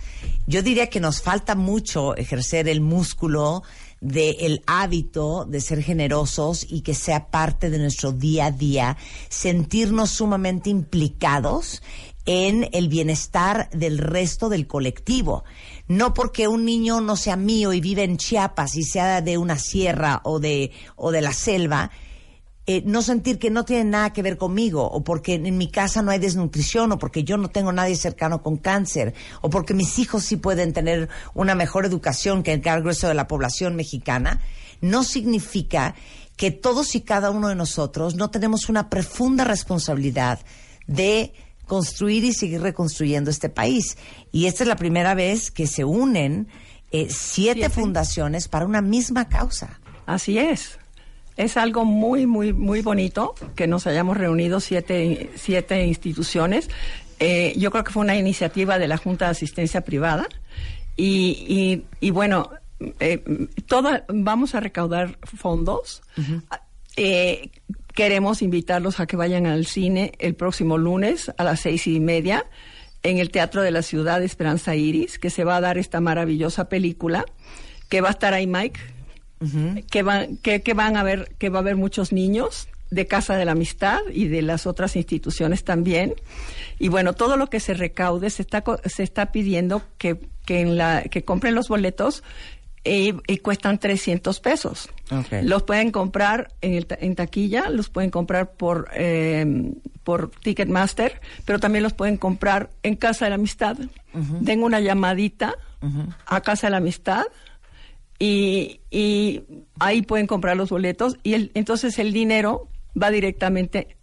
Yo 0.45 0.61
diría 0.61 0.89
que 0.89 0.99
nos 0.99 1.21
falta 1.21 1.55
mucho 1.55 2.15
ejercer 2.15 2.67
el 2.69 2.81
músculo 2.81 3.63
del 3.99 4.61
hábito 4.67 5.45
de 5.45 5.59
ser 5.59 5.81
generosos 5.81 6.65
y 6.69 6.81
que 6.81 6.93
sea 6.93 7.27
parte 7.27 7.69
de 7.69 7.79
nuestro 7.79 8.11
día 8.11 8.47
a 8.47 8.51
día, 8.51 8.97
sentirnos 9.29 10.11
sumamente 10.11 10.69
implicados 10.69 11.81
en 12.27 12.69
el 12.73 12.89
bienestar 12.89 13.69
del 13.71 13.97
resto 13.97 14.49
del 14.49 14.67
colectivo. 14.67 15.45
No 15.87 16.13
porque 16.13 16.47
un 16.47 16.65
niño 16.65 17.01
no 17.01 17.15
sea 17.15 17.35
mío 17.35 17.73
y 17.73 17.81
vive 17.81 18.03
en 18.03 18.17
Chiapas 18.17 18.75
y 18.75 18.83
sea 18.83 19.21
de 19.21 19.37
una 19.37 19.57
sierra 19.57 20.21
o 20.23 20.39
de, 20.39 20.71
o 20.95 21.11
de 21.11 21.21
la 21.21 21.33
selva, 21.33 21.91
eh, 22.69 22.83
no 22.85 23.01
sentir 23.01 23.39
que 23.39 23.49
no 23.49 23.63
tiene 23.63 23.85
nada 23.85 24.11
que 24.11 24.21
ver 24.21 24.37
conmigo, 24.37 24.83
o 24.83 25.01
porque 25.01 25.35
en 25.35 25.57
mi 25.57 25.71
casa 25.71 26.01
no 26.01 26.11
hay 26.11 26.19
desnutrición, 26.19 26.91
o 26.91 26.99
porque 26.99 27.23
yo 27.23 27.37
no 27.37 27.47
tengo 27.47 27.71
nadie 27.71 27.95
cercano 27.95 28.43
con 28.43 28.57
cáncer, 28.57 29.13
o 29.39 29.49
porque 29.49 29.73
mis 29.73 29.97
hijos 29.99 30.25
sí 30.25 30.35
pueden 30.35 30.73
tener 30.73 31.07
una 31.33 31.55
mejor 31.55 31.85
educación 31.85 32.43
que 32.43 32.51
el 32.51 32.61
grueso 32.61 33.07
de 33.07 33.13
la 33.13 33.29
población 33.29 33.77
mexicana, 33.77 34.41
no 34.81 35.05
significa 35.05 35.95
que 36.35 36.51
todos 36.51 36.93
y 36.95 37.01
cada 37.01 37.31
uno 37.31 37.47
de 37.47 37.55
nosotros 37.55 38.15
no 38.15 38.31
tenemos 38.31 38.67
una 38.67 38.89
profunda 38.89 39.45
responsabilidad 39.45 40.39
de 40.87 41.33
construir 41.67 42.23
y 42.23 42.33
seguir 42.33 42.61
reconstruyendo 42.61 43.29
este 43.29 43.49
país. 43.49 43.97
Y 44.31 44.47
esta 44.47 44.63
es 44.63 44.67
la 44.67 44.75
primera 44.75 45.13
vez 45.13 45.51
que 45.51 45.68
se 45.68 45.83
unen 45.83 46.47
eh, 46.92 47.07
siete, 47.09 47.69
fundaciones 47.69 48.47
para 48.47 48.65
una 48.65 48.81
misma 48.81 49.30
causa. 49.30 49.80
Así 50.06 50.39
es. 50.39 50.80
Es 51.35 51.57
algo 51.57 51.85
muy, 51.85 52.25
muy, 52.25 52.53
muy 52.53 52.81
bonito 52.81 53.35
que 53.56 53.68
nos 53.68 53.85
hayamos 53.85 54.18
reunido 54.18 54.59
siete, 54.59 55.30
siete 55.35 55.85
instituciones. 55.85 56.69
Eh, 57.19 57.53
yo 57.57 57.69
creo 57.71 57.83
que 57.83 57.92
fue 57.92 58.03
una 58.03 58.15
iniciativa 58.15 58.80
de 58.80 58.87
la 58.87 58.97
Junta 58.97 59.25
de 59.25 59.31
Asistencia 59.31 59.81
Privada. 59.81 60.27
Y, 60.95 61.83
y, 61.99 62.09
bueno, 62.09 62.49
eh, 62.99 63.23
vamos 64.07 64.56
a 64.56 64.59
recaudar 64.59 65.19
fondos. 65.21 66.01
eh, 66.95 67.51
queremos 67.97 68.44
invitarlos 68.44 68.99
a 68.99 69.07
que 69.07 69.18
vayan 69.18 69.47
al 69.47 69.66
cine 69.66 70.11
el 70.19 70.35
próximo 70.35 70.77
lunes 70.77 71.31
a 71.35 71.44
las 71.44 71.61
seis 71.61 71.87
y 71.87 71.99
media 71.99 72.45
en 73.01 73.18
el 73.18 73.31
Teatro 73.31 73.63
de 73.63 73.71
la 73.71 73.81
Ciudad 73.81 74.19
de 74.19 74.27
Esperanza 74.27 74.75
Iris, 74.75 75.18
que 75.18 75.31
se 75.31 75.44
va 75.44 75.56
a 75.56 75.61
dar 75.61 75.80
esta 75.80 75.99
maravillosa 75.99 76.69
película, 76.69 77.25
que 77.89 78.01
va 78.01 78.09
a 78.09 78.11
estar 78.11 78.35
ahí 78.35 78.45
Mike, 78.45 78.80
que, 79.89 80.04
van, 80.04 80.37
que, 80.37 80.61
van 80.75 80.95
a 80.95 81.01
ver, 81.01 81.33
que 81.39 81.49
va 81.49 81.57
a 81.57 81.61
haber 81.61 81.75
muchos 81.75 82.13
niños 82.13 82.68
de 82.92 83.07
Casa 83.07 83.35
de 83.35 83.45
la 83.45 83.54
Amistad 83.54 84.01
y 84.13 84.27
de 84.27 84.44
las 84.44 84.68
otras 84.68 84.95
instituciones 84.95 85.63
también. 85.63 86.13
Y 86.77 86.89
bueno, 86.89 87.13
todo 87.13 87.35
lo 87.35 87.49
que 87.49 87.59
se 87.59 87.73
recaude 87.73 88.30
se 88.30 88.44
está, 88.44 88.63
se 88.85 89.01
está 89.01 89.31
pidiendo 89.31 89.81
que, 89.97 90.19
que, 90.45 90.61
en 90.61 90.77
la, 90.77 91.01
que 91.01 91.25
compren 91.25 91.56
los 91.56 91.68
boletos 91.68 92.23
y, 92.87 93.37
cuestan 93.39 93.77
300 93.77 94.39
pesos. 94.39 94.89
Los 95.44 95.63
pueden 95.63 95.91
comprar 95.91 96.53
en, 96.61 96.73
el, 96.73 96.87
en 96.89 97.15
taquilla, 97.15 97.69
los 97.69 97.89
pueden 97.89 98.09
comprar 98.09 98.51
por, 98.51 98.89
eh, 98.94 99.73
por 100.03 100.31
Ticketmaster, 100.31 101.19
pero 101.45 101.59
también 101.59 101.83
los 101.83 101.94
pueden 101.94 102.17
comprar 102.17 102.69
en 102.83 102.95
Casa 102.95 103.25
de 103.25 103.29
la 103.29 103.35
Amistad. 103.35 103.77
Den 104.13 104.63
una 104.63 104.79
llamadita 104.79 105.56
a 106.25 106.41
Casa 106.41 106.67
de 106.67 106.71
la 106.71 106.77
Amistad 106.77 107.25
y, 108.19 108.81
y 108.89 109.44
ahí 109.79 110.01
pueden 110.01 110.25
comprar 110.25 110.57
los 110.57 110.69
boletos 110.69 111.17
y 111.21 111.33
el, 111.33 111.51
entonces 111.53 111.99
el 111.99 112.13
dinero 112.13 112.67
va 112.99 113.11
directamente 113.11 113.95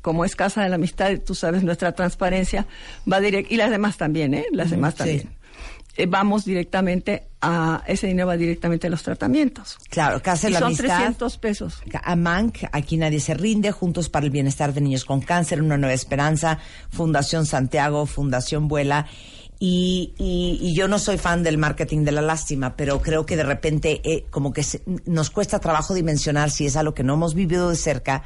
como 0.00 0.24
es 0.24 0.34
Casa 0.34 0.62
de 0.62 0.68
la 0.68 0.76
Amistad, 0.76 1.18
tú 1.24 1.34
sabes 1.34 1.62
nuestra 1.62 1.92
transparencia, 1.92 2.66
va 3.10 3.20
directo, 3.20 3.54
y 3.54 3.56
las 3.56 3.70
demás 3.70 3.98
también, 3.98 4.34
¿eh? 4.34 4.46
Las 4.50 4.70
demás 4.70 4.96
también 4.96 5.20
eh, 5.20 5.41
vamos 6.08 6.44
directamente 6.44 7.28
a 7.40 7.82
ese 7.86 8.06
dinero 8.06 8.28
va 8.28 8.36
directamente 8.36 8.86
a 8.86 8.90
los 8.90 9.02
tratamientos. 9.02 9.76
Claro, 9.90 10.18
Y 10.24 10.50
la 10.52 10.58
son 10.58 10.68
Amistad. 10.68 10.86
300 10.86 11.38
pesos. 11.38 11.82
A 12.02 12.16
MANC, 12.16 12.64
Aquí 12.72 12.96
Nadie 12.96 13.20
Se 13.20 13.34
Rinde, 13.34 13.72
Juntos 13.72 14.08
para 14.08 14.24
el 14.24 14.30
Bienestar 14.30 14.72
de 14.72 14.80
Niños 14.80 15.04
con 15.04 15.20
Cáncer, 15.20 15.60
Una 15.60 15.76
Nueva 15.76 15.92
Esperanza, 15.94 16.58
Fundación 16.90 17.44
Santiago, 17.46 18.06
Fundación 18.06 18.68
Vuela. 18.68 19.06
Y, 19.64 20.12
y- 20.18 20.58
y 20.60 20.74
yo 20.74 20.88
no 20.88 20.98
soy 20.98 21.18
fan 21.18 21.42
del 21.44 21.56
marketing 21.58 22.04
de 22.04 22.10
la 22.12 22.22
lástima, 22.22 22.74
pero 22.74 23.00
creo 23.00 23.26
que 23.26 23.36
de 23.36 23.44
repente 23.44 24.00
eh, 24.04 24.26
como 24.30 24.52
que 24.52 24.64
se- 24.64 24.82
nos 25.06 25.30
cuesta 25.30 25.60
trabajo 25.60 25.94
dimensionar 25.94 26.50
si 26.50 26.66
es 26.66 26.74
algo 26.76 26.94
que 26.94 27.04
no 27.04 27.14
hemos 27.14 27.34
vivido 27.34 27.70
de 27.70 27.76
cerca. 27.76 28.24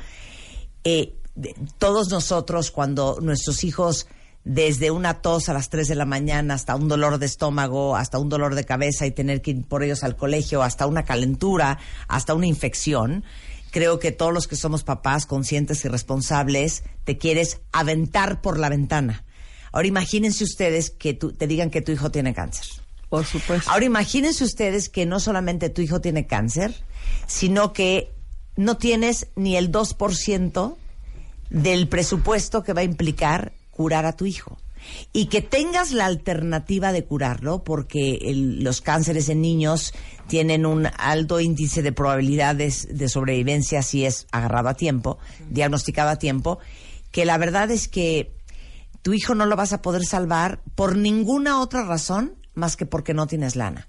Eh, 0.84 1.14
de- 1.34 1.54
todos 1.78 2.08
nosotros 2.10 2.70
cuando 2.70 3.18
nuestros 3.20 3.64
hijos 3.64 4.06
desde 4.48 4.92
una 4.92 5.14
tos 5.22 5.48
a 5.48 5.52
las 5.52 5.70
3 5.70 5.88
de 5.88 5.96
la 5.96 6.04
mañana 6.04 6.54
hasta 6.54 6.76
un 6.76 6.86
dolor 6.86 7.18
de 7.18 7.26
estómago, 7.26 7.96
hasta 7.96 8.20
un 8.20 8.28
dolor 8.28 8.54
de 8.54 8.64
cabeza 8.64 9.04
y 9.04 9.10
tener 9.10 9.42
que 9.42 9.50
ir 9.50 9.64
por 9.66 9.82
ellos 9.82 10.04
al 10.04 10.14
colegio, 10.14 10.62
hasta 10.62 10.86
una 10.86 11.04
calentura, 11.04 11.80
hasta 12.06 12.32
una 12.32 12.46
infección, 12.46 13.24
creo 13.72 13.98
que 13.98 14.12
todos 14.12 14.32
los 14.32 14.46
que 14.46 14.54
somos 14.54 14.84
papás 14.84 15.26
conscientes 15.26 15.84
y 15.84 15.88
responsables 15.88 16.84
te 17.02 17.18
quieres 17.18 17.60
aventar 17.72 18.40
por 18.40 18.60
la 18.60 18.68
ventana. 18.68 19.24
Ahora 19.72 19.88
imagínense 19.88 20.44
ustedes 20.44 20.90
que 20.90 21.12
tu- 21.12 21.32
te 21.32 21.48
digan 21.48 21.68
que 21.70 21.82
tu 21.82 21.90
hijo 21.90 22.12
tiene 22.12 22.32
cáncer. 22.32 22.66
Por 23.08 23.24
supuesto. 23.26 23.68
Ahora 23.68 23.84
imagínense 23.84 24.44
ustedes 24.44 24.88
que 24.88 25.06
no 25.06 25.18
solamente 25.18 25.70
tu 25.70 25.82
hijo 25.82 26.00
tiene 26.00 26.28
cáncer, 26.28 26.72
sino 27.26 27.72
que 27.72 28.12
no 28.56 28.76
tienes 28.76 29.26
ni 29.34 29.56
el 29.56 29.72
2% 29.72 30.76
del 31.50 31.88
presupuesto 31.88 32.62
que 32.62 32.72
va 32.72 32.82
a 32.82 32.84
implicar 32.84 33.52
curar 33.76 34.06
a 34.06 34.16
tu 34.16 34.24
hijo. 34.24 34.56
Y 35.12 35.26
que 35.26 35.42
tengas 35.42 35.92
la 35.92 36.06
alternativa 36.06 36.92
de 36.92 37.04
curarlo, 37.04 37.62
porque 37.64 38.18
el- 38.22 38.62
los 38.64 38.80
cánceres 38.80 39.28
en 39.28 39.40
niños 39.42 39.92
tienen 40.28 40.64
un 40.64 40.88
alto 40.96 41.40
índice 41.40 41.82
de 41.82 41.92
probabilidades 41.92 42.88
de 42.96 43.08
sobrevivencia 43.08 43.82
si 43.82 44.04
es 44.06 44.26
agarrado 44.32 44.68
a 44.70 44.74
tiempo, 44.74 45.18
diagnosticado 45.50 46.10
a 46.10 46.16
tiempo, 46.18 46.58
que 47.10 47.24
la 47.24 47.36
verdad 47.36 47.70
es 47.70 47.88
que 47.88 48.32
tu 49.02 49.12
hijo 49.12 49.34
no 49.34 49.44
lo 49.46 49.56
vas 49.56 49.72
a 49.72 49.82
poder 49.82 50.04
salvar 50.04 50.60
por 50.74 50.96
ninguna 50.96 51.60
otra 51.60 51.84
razón 51.84 52.34
más 52.54 52.76
que 52.76 52.86
porque 52.86 53.12
no 53.12 53.26
tienes 53.26 53.56
lana. 53.56 53.88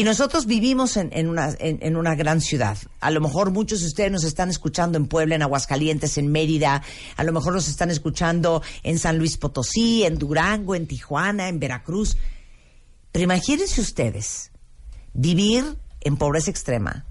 Y 0.00 0.04
nosotros 0.04 0.46
vivimos 0.46 0.96
en, 0.96 1.10
en 1.12 1.28
una, 1.28 1.50
en, 1.58 1.78
en 1.82 1.94
una 1.94 2.14
gran 2.14 2.40
ciudad. 2.40 2.78
A 3.00 3.10
lo 3.10 3.20
mejor 3.20 3.50
muchos 3.50 3.80
de 3.80 3.86
ustedes 3.86 4.10
nos 4.10 4.24
están 4.24 4.48
escuchando 4.48 4.96
en 4.96 5.06
Puebla, 5.06 5.34
en 5.34 5.42
Aguascalientes, 5.42 6.16
en 6.16 6.32
Mérida. 6.32 6.82
A 7.18 7.22
lo 7.22 7.34
mejor 7.34 7.52
nos 7.52 7.68
están 7.68 7.90
escuchando 7.90 8.62
en 8.82 8.98
San 8.98 9.18
Luis 9.18 9.36
Potosí, 9.36 10.04
en 10.04 10.16
Durango, 10.16 10.74
en 10.74 10.86
Tijuana, 10.86 11.48
en 11.48 11.60
Veracruz. 11.60 12.16
Pero 13.12 13.24
imagínense 13.24 13.82
ustedes 13.82 14.52
vivir 15.12 15.76
en 16.00 16.16
pobreza 16.16 16.50
extrema, 16.50 17.04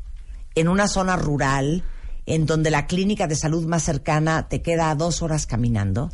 en 0.55 0.67
una 0.67 0.87
zona 0.87 1.15
rural, 1.15 1.83
en 2.25 2.47
donde 2.47 2.71
la 2.71 2.87
clínica 2.87 3.27
de 3.27 3.35
salud 3.35 3.67
más 3.67 3.83
cercana 3.83 4.47
te 4.49 4.63
queda 4.63 4.89
a 4.89 4.95
dos 4.95 5.21
horas 5.21 5.45
caminando, 5.45 6.09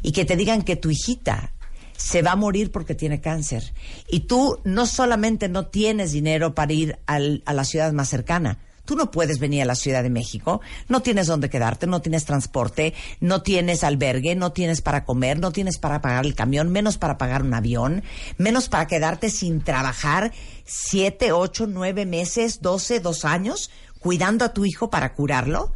y 0.00 0.12
que 0.12 0.24
te 0.24 0.36
digan 0.36 0.62
que 0.62 0.76
tu 0.76 0.88
hijita 0.88 1.52
se 1.96 2.22
va 2.22 2.32
a 2.32 2.36
morir 2.36 2.70
porque 2.72 2.94
tiene 2.94 3.20
cáncer, 3.20 3.72
y 4.08 4.20
tú 4.20 4.60
no 4.64 4.86
solamente 4.86 5.48
no 5.48 5.66
tienes 5.66 6.12
dinero 6.12 6.54
para 6.54 6.72
ir 6.72 6.98
al- 7.06 7.42
a 7.46 7.52
la 7.52 7.64
ciudad 7.64 7.92
más 7.92 8.08
cercana, 8.08 8.58
Tú 8.84 8.96
no 8.96 9.10
puedes 9.10 9.38
venir 9.38 9.62
a 9.62 9.64
la 9.64 9.76
Ciudad 9.76 10.02
de 10.02 10.10
México, 10.10 10.60
no 10.90 11.00
tienes 11.00 11.26
dónde 11.26 11.48
quedarte, 11.48 11.86
no 11.86 12.02
tienes 12.02 12.26
transporte, 12.26 12.92
no 13.18 13.40
tienes 13.40 13.82
albergue, 13.82 14.34
no 14.34 14.52
tienes 14.52 14.82
para 14.82 15.06
comer, 15.06 15.38
no 15.38 15.52
tienes 15.52 15.78
para 15.78 16.02
pagar 16.02 16.26
el 16.26 16.34
camión, 16.34 16.68
menos 16.70 16.98
para 16.98 17.16
pagar 17.16 17.42
un 17.44 17.54
avión, 17.54 18.04
menos 18.36 18.68
para 18.68 18.86
quedarte 18.86 19.30
sin 19.30 19.62
trabajar 19.62 20.32
siete, 20.66 21.32
ocho, 21.32 21.66
nueve 21.66 22.04
meses, 22.04 22.60
doce, 22.60 23.00
dos 23.00 23.24
años, 23.24 23.70
cuidando 24.00 24.44
a 24.44 24.52
tu 24.52 24.66
hijo 24.66 24.90
para 24.90 25.14
curarlo 25.14 25.72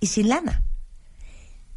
y 0.00 0.06
sin 0.06 0.30
lana. 0.30 0.62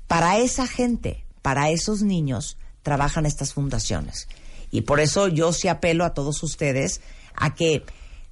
Para 0.08 0.38
esa 0.38 0.68
gente, 0.68 1.26
para 1.42 1.70
esos 1.70 2.02
niños, 2.02 2.56
trabajan 2.84 3.26
estas 3.26 3.54
fundaciones. 3.54 4.28
Y 4.72 4.82
por 4.82 5.00
eso 5.00 5.28
yo 5.28 5.54
sí 5.54 5.68
apelo 5.68 6.06
a 6.06 6.14
todos 6.14 6.42
ustedes 6.44 7.02
a 7.36 7.54
que 7.54 7.84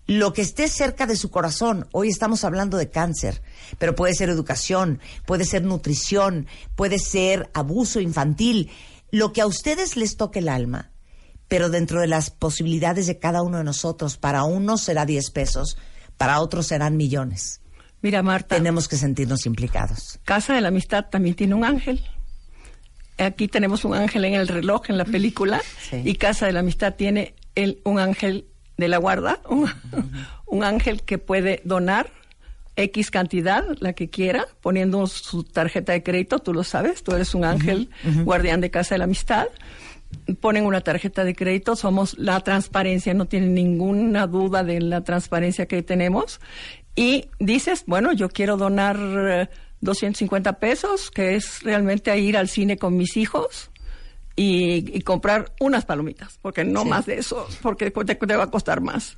lo 0.07 0.33
que 0.33 0.41
esté 0.41 0.67
cerca 0.67 1.05
de 1.05 1.15
su 1.15 1.29
corazón, 1.29 1.87
hoy 1.91 2.09
estamos 2.09 2.43
hablando 2.43 2.77
de 2.77 2.89
cáncer, 2.89 3.43
pero 3.77 3.93
puede 3.93 4.15
ser 4.15 4.29
educación, 4.29 4.99
puede 5.27 5.45
ser 5.45 5.63
nutrición, 5.63 6.47
puede 6.75 6.97
ser 6.97 7.51
abuso 7.53 7.99
infantil, 7.99 8.71
lo 9.11 9.33
que 9.33 9.41
a 9.41 9.45
ustedes 9.45 9.97
les 9.97 10.17
toque 10.17 10.39
el 10.39 10.49
alma, 10.49 10.91
pero 11.47 11.69
dentro 11.69 12.01
de 12.01 12.07
las 12.07 12.31
posibilidades 12.31 13.05
de 13.05 13.19
cada 13.19 13.43
uno 13.43 13.59
de 13.59 13.63
nosotros, 13.63 14.17
para 14.17 14.45
unos 14.45 14.81
será 14.81 15.05
10 15.05 15.29
pesos, 15.29 15.77
para 16.17 16.41
otros 16.41 16.65
serán 16.65 16.97
millones. 16.97 17.61
Mira, 18.01 18.23
Marta, 18.23 18.55
Tenemos 18.55 18.87
que 18.87 18.97
sentirnos 18.97 19.45
implicados. 19.45 20.19
Casa 20.23 20.53
de 20.53 20.61
la 20.61 20.69
Amistad 20.69 21.05
también 21.11 21.35
tiene 21.35 21.53
un 21.53 21.65
ángel. 21.65 22.01
Aquí 23.19 23.47
tenemos 23.47 23.85
un 23.85 23.93
ángel 23.95 24.25
en 24.25 24.33
el 24.35 24.47
reloj, 24.47 24.89
en 24.89 24.97
la 24.97 25.05
película, 25.05 25.61
Sí. 25.89 26.01
y 26.05 26.15
Casa 26.15 26.45
de 26.45 26.53
la 26.53 26.61
Amistad 26.61 26.95
tiene 26.95 27.35
el, 27.55 27.79
un 27.83 27.99
ángel 27.99 28.45
de 28.77 28.87
la 28.87 28.97
guarda, 28.97 29.39
un, 29.49 29.67
un 30.45 30.63
ángel 30.63 31.03
que 31.03 31.17
puede 31.17 31.61
donar 31.65 32.09
X 32.77 33.11
cantidad, 33.11 33.65
la 33.79 33.91
que 33.91 34.09
quiera, 34.09 34.45
poniendo 34.61 35.05
su 35.07 35.43
tarjeta 35.43 35.91
de 35.91 36.01
crédito, 36.01 36.39
tú 36.39 36.53
lo 36.53 36.63
sabes, 36.63 37.03
tú 37.03 37.11
eres 37.11 37.35
un 37.35 37.43
ángel 37.43 37.89
guardián 38.23 38.61
de 38.61 38.71
Casa 38.71 38.95
de 38.95 38.99
la 38.99 39.03
Amistad. 39.03 39.47
Ponen 40.39 40.65
una 40.65 40.81
tarjeta 40.81 41.23
de 41.25 41.35
crédito, 41.35 41.75
somos 41.75 42.17
la 42.17 42.39
transparencia, 42.39 43.13
no 43.13 43.25
tienen 43.25 43.53
ninguna 43.53 44.27
duda 44.27 44.63
de 44.63 44.79
la 44.79 45.03
transparencia 45.03 45.65
que 45.67 45.83
tenemos. 45.83 46.39
Y 46.95 47.25
dices, 47.39 47.83
bueno, 47.85 48.13
yo 48.13 48.29
quiero 48.29 48.55
donar 48.57 48.97
eh, 48.97 49.49
250 49.81 50.59
pesos, 50.59 51.11
que 51.11 51.35
es 51.35 51.61
realmente 51.63 52.17
ir 52.19 52.37
al 52.37 52.49
cine 52.49 52.77
con 52.77 52.97
mis 52.97 53.15
hijos 53.17 53.71
y, 54.35 54.95
y 54.97 55.01
comprar 55.01 55.51
unas 55.59 55.85
palomitas, 55.85 56.37
porque 56.41 56.63
no 56.63 56.83
Sí. 56.83 56.89
más 56.89 57.05
de 57.05 57.19
eso, 57.19 57.47
porque 57.61 57.91
te, 57.91 58.15
te 58.15 58.35
va 58.35 58.43
a 58.43 58.51
costar 58.51 58.81
más. 58.81 59.17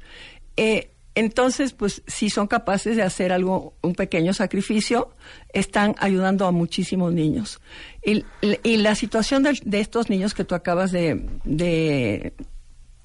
Eh, 0.57 0.91
entonces, 1.13 1.73
pues, 1.73 2.03
si 2.07 2.29
son 2.29 2.47
capaces 2.47 2.95
de 2.95 3.03
hacer 3.03 3.33
algo, 3.33 3.73
un 3.81 3.95
pequeño 3.95 4.33
sacrificio, 4.33 5.09
están 5.51 5.93
ayudando 5.99 6.45
a 6.45 6.51
muchísimos 6.51 7.11
niños. 7.11 7.59
Y, 8.05 8.23
y 8.63 8.77
la 8.77 8.95
situación 8.95 9.43
de, 9.43 9.59
de 9.65 9.81
estos 9.81 10.09
niños 10.09 10.33
que 10.33 10.45
tú 10.45 10.55
acabas 10.55 10.91
de, 10.93 11.27
de, 11.43 12.33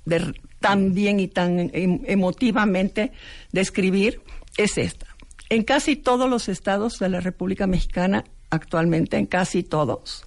de 0.04 0.34
tan 0.60 0.94
bien 0.94 1.18
y 1.18 1.26
tan 1.26 1.58
em- 1.75 2.00
emotivamente 2.06 3.10
describir 3.50 4.20
es 4.56 4.78
esta. 4.78 5.05
En 5.48 5.62
casi 5.62 5.96
todos 5.96 6.28
los 6.28 6.48
estados 6.48 6.98
de 6.98 7.08
la 7.08 7.20
República 7.20 7.66
Mexicana, 7.66 8.24
actualmente, 8.50 9.16
en 9.16 9.26
casi 9.26 9.62
todos, 9.62 10.26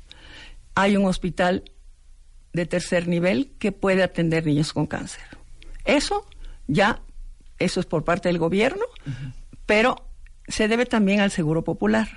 hay 0.76 0.96
un 0.96 1.06
hospital 1.06 1.64
de 2.54 2.66
tercer 2.66 3.08
nivel 3.08 3.52
que 3.60 3.72
puede 3.72 4.04
atender 4.04 4.46
niños 4.46 4.74
con 4.74 4.88
cáncer. 4.88 5.24
Eso 5.86 6.26
ya, 6.68 7.02
eso 7.58 7.80
es 7.80 7.86
por 7.86 8.04
parte 8.04 8.30
del 8.30 8.38
gobierno, 8.38 8.86
pero 9.66 10.06
se 10.48 10.68
debe 10.68 10.86
también 10.86 11.20
al 11.20 11.32
Seguro 11.32 11.64
Popular, 11.64 12.08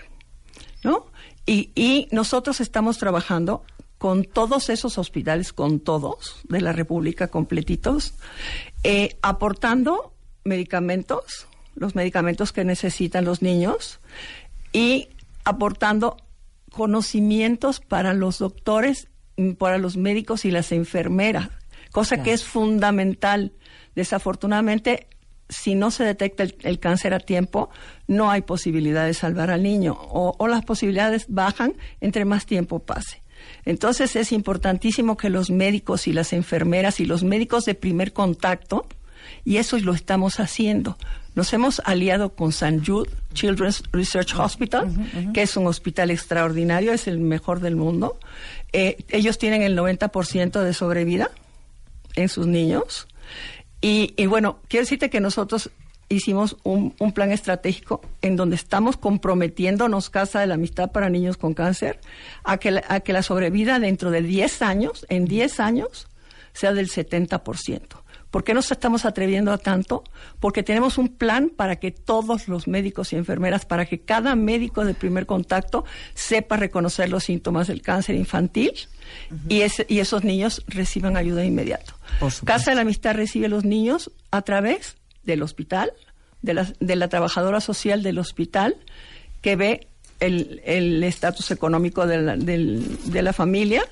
¿no? 0.82 1.06
Y, 1.44 1.70
y 1.74 2.08
nosotros 2.12 2.60
estamos 2.60 2.98
trabajando 2.98 3.64
con 4.02 4.24
todos 4.24 4.68
esos 4.68 4.98
hospitales, 4.98 5.52
con 5.52 5.78
todos 5.78 6.40
de 6.48 6.60
la 6.60 6.72
República 6.72 7.28
completitos, 7.28 8.14
eh, 8.82 9.16
aportando 9.22 10.12
medicamentos, 10.42 11.46
los 11.74 11.94
medicamentos 11.94 12.52
que 12.52 12.64
necesitan 12.64 13.24
los 13.24 13.42
niños, 13.42 14.00
y 14.72 15.08
aportando 15.44 16.16
conocimientos 16.70 17.80
para 17.80 18.14
los 18.14 18.38
doctores, 18.38 19.08
mm, 19.36 19.52
para 19.52 19.78
los 19.78 19.96
médicos 19.96 20.44
y 20.44 20.50
las 20.50 20.72
enfermeras, 20.72 21.50
cosa 21.90 22.22
que 22.22 22.32
es 22.32 22.44
fundamental. 22.44 23.52
Desafortunadamente, 23.94 25.08
si 25.48 25.74
no 25.74 25.90
se 25.90 26.04
detecta 26.04 26.42
el, 26.42 26.56
el 26.62 26.78
cáncer 26.78 27.12
a 27.12 27.20
tiempo, 27.20 27.68
no 28.06 28.30
hay 28.30 28.40
posibilidad 28.42 29.04
de 29.04 29.14
salvar 29.14 29.50
al 29.50 29.62
niño 29.62 29.92
o, 29.98 30.34
o 30.38 30.48
las 30.48 30.64
posibilidades 30.64 31.26
bajan 31.28 31.74
entre 32.00 32.24
más 32.24 32.46
tiempo 32.46 32.78
pase. 32.78 33.22
Entonces 33.64 34.16
es 34.16 34.32
importantísimo 34.32 35.16
que 35.16 35.30
los 35.30 35.50
médicos 35.50 36.06
y 36.06 36.12
las 36.12 36.32
enfermeras 36.32 37.00
y 37.00 37.04
los 37.04 37.24
médicos 37.24 37.64
de 37.64 37.74
primer 37.74 38.12
contacto, 38.12 38.86
y 39.44 39.56
eso 39.56 39.78
lo 39.78 39.92
estamos 39.92 40.40
haciendo. 40.40 40.96
Nos 41.34 41.52
hemos 41.52 41.80
aliado 41.84 42.34
con 42.34 42.50
St. 42.50 42.82
Jude 42.84 43.10
Children's 43.32 43.82
Research 43.92 44.34
Hospital, 44.34 44.92
que 45.32 45.42
es 45.42 45.56
un 45.56 45.66
hospital 45.66 46.10
extraordinario, 46.10 46.92
es 46.92 47.08
el 47.08 47.18
mejor 47.18 47.60
del 47.60 47.76
mundo. 47.76 48.18
Eh, 48.72 48.98
ellos 49.08 49.38
tienen 49.38 49.62
el 49.62 49.76
90% 49.76 50.60
de 50.60 50.74
sobrevida 50.74 51.30
en 52.16 52.28
sus 52.28 52.46
niños. 52.46 53.08
Y, 53.80 54.14
y 54.16 54.26
bueno, 54.26 54.58
quiero 54.68 54.84
decirte 54.84 55.08
que 55.08 55.20
nosotros 55.20 55.70
hicimos 56.08 56.56
un, 56.62 56.94
un 56.98 57.12
plan 57.12 57.32
estratégico 57.32 58.02
en 58.20 58.36
donde 58.36 58.56
estamos 58.56 58.96
comprometiéndonos 58.96 60.10
Casa 60.10 60.40
de 60.40 60.46
la 60.46 60.54
Amistad 60.54 60.92
para 60.92 61.08
Niños 61.08 61.36
con 61.36 61.54
Cáncer 61.54 61.98
a 62.44 62.58
que 62.58 62.72
la, 62.72 62.84
a 62.88 63.00
que 63.00 63.12
la 63.14 63.22
sobrevida 63.22 63.78
dentro 63.78 64.10
de 64.10 64.22
10 64.22 64.62
años, 64.62 65.06
en 65.08 65.24
10 65.24 65.60
años, 65.60 66.08
sea 66.52 66.74
del 66.74 66.90
70%. 66.90 68.01
¿Por 68.32 68.44
qué 68.44 68.54
nos 68.54 68.72
estamos 68.72 69.04
atreviendo 69.04 69.52
a 69.52 69.58
tanto? 69.58 70.04
Porque 70.40 70.62
tenemos 70.62 70.96
un 70.96 71.08
plan 71.08 71.50
para 71.50 71.76
que 71.76 71.90
todos 71.90 72.48
los 72.48 72.66
médicos 72.66 73.12
y 73.12 73.16
enfermeras, 73.16 73.66
para 73.66 73.84
que 73.84 74.00
cada 74.00 74.34
médico 74.34 74.86
de 74.86 74.94
primer 74.94 75.26
contacto 75.26 75.84
sepa 76.14 76.56
reconocer 76.56 77.10
los 77.10 77.24
síntomas 77.24 77.66
del 77.66 77.82
cáncer 77.82 78.16
infantil 78.16 78.72
y, 79.50 79.60
y 79.86 79.98
esos 79.98 80.24
niños 80.24 80.64
reciban 80.66 81.18
ayuda 81.18 81.44
inmediata. 81.44 81.94
Casa 82.44 82.70
de 82.70 82.76
la 82.76 82.80
Amistad 82.80 83.14
recibe 83.14 83.46
a 83.46 83.50
los 83.50 83.66
niños 83.66 84.10
a 84.30 84.40
través 84.40 84.96
del 85.24 85.42
hospital, 85.42 85.92
de 86.40 86.54
la, 86.54 86.72
de 86.80 86.96
la 86.96 87.08
trabajadora 87.08 87.60
social 87.60 88.02
del 88.02 88.18
hospital, 88.18 88.76
que 89.42 89.56
ve 89.56 89.88
el 90.20 91.04
estatus 91.04 91.50
económico 91.50 92.06
de 92.06 92.22
la, 92.22 92.36
de 92.38 93.22
la 93.22 93.32
familia 93.34 93.84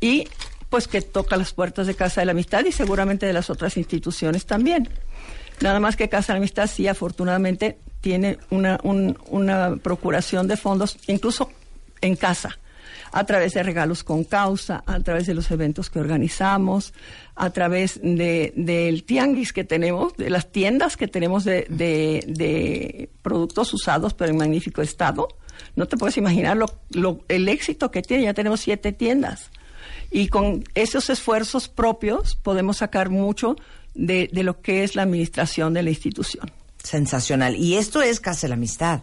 y 0.00 0.28
pues 0.70 0.88
que 0.88 1.02
toca 1.02 1.36
las 1.36 1.52
puertas 1.52 1.86
de 1.86 1.94
Casa 1.94 2.22
de 2.22 2.26
la 2.26 2.32
Amistad 2.32 2.64
y 2.64 2.72
seguramente 2.72 3.26
de 3.26 3.32
las 3.32 3.50
otras 3.50 3.76
instituciones 3.76 4.46
también. 4.46 4.88
Nada 5.60 5.80
más 5.80 5.96
que 5.96 6.08
Casa 6.08 6.32
de 6.32 6.38
la 6.38 6.42
Amistad 6.42 6.68
sí 6.68 6.88
afortunadamente 6.88 7.78
tiene 8.00 8.38
una, 8.48 8.80
una 8.82 9.76
procuración 9.76 10.48
de 10.48 10.56
fondos, 10.56 10.96
incluso 11.06 11.50
en 12.00 12.16
casa, 12.16 12.58
a 13.12 13.24
través 13.24 13.52
de 13.54 13.62
regalos 13.62 14.04
con 14.04 14.24
causa, 14.24 14.82
a 14.86 15.00
través 15.00 15.26
de 15.26 15.34
los 15.34 15.50
eventos 15.50 15.90
que 15.90 15.98
organizamos, 15.98 16.94
a 17.34 17.50
través 17.50 18.00
de, 18.02 18.54
del 18.56 19.04
tianguis 19.04 19.52
que 19.52 19.64
tenemos, 19.64 20.16
de 20.16 20.30
las 20.30 20.50
tiendas 20.50 20.96
que 20.96 21.08
tenemos 21.08 21.44
de, 21.44 21.66
de, 21.68 22.24
de 22.26 23.10
productos 23.20 23.74
usados 23.74 24.14
pero 24.14 24.30
en 24.30 24.38
magnífico 24.38 24.80
estado. 24.80 25.28
No 25.76 25.86
te 25.86 25.98
puedes 25.98 26.16
imaginar 26.16 26.56
lo, 26.56 26.66
lo, 26.90 27.20
el 27.28 27.48
éxito 27.48 27.90
que 27.90 28.00
tiene, 28.00 28.24
ya 28.24 28.34
tenemos 28.34 28.60
siete 28.60 28.92
tiendas. 28.92 29.50
Y 30.10 30.28
con 30.28 30.64
esos 30.74 31.10
esfuerzos 31.10 31.68
propios 31.68 32.36
podemos 32.36 32.78
sacar 32.78 33.10
mucho 33.10 33.56
de, 33.94 34.28
de 34.32 34.42
lo 34.42 34.60
que 34.60 34.84
es 34.84 34.94
la 34.96 35.02
administración 35.02 35.74
de 35.74 35.82
la 35.82 35.90
institución. 35.90 36.50
Sensacional. 36.82 37.56
Y 37.56 37.76
esto 37.76 38.02
es 38.02 38.20
Casa 38.20 38.42
de 38.42 38.48
la 38.48 38.54
Amistad. 38.54 39.02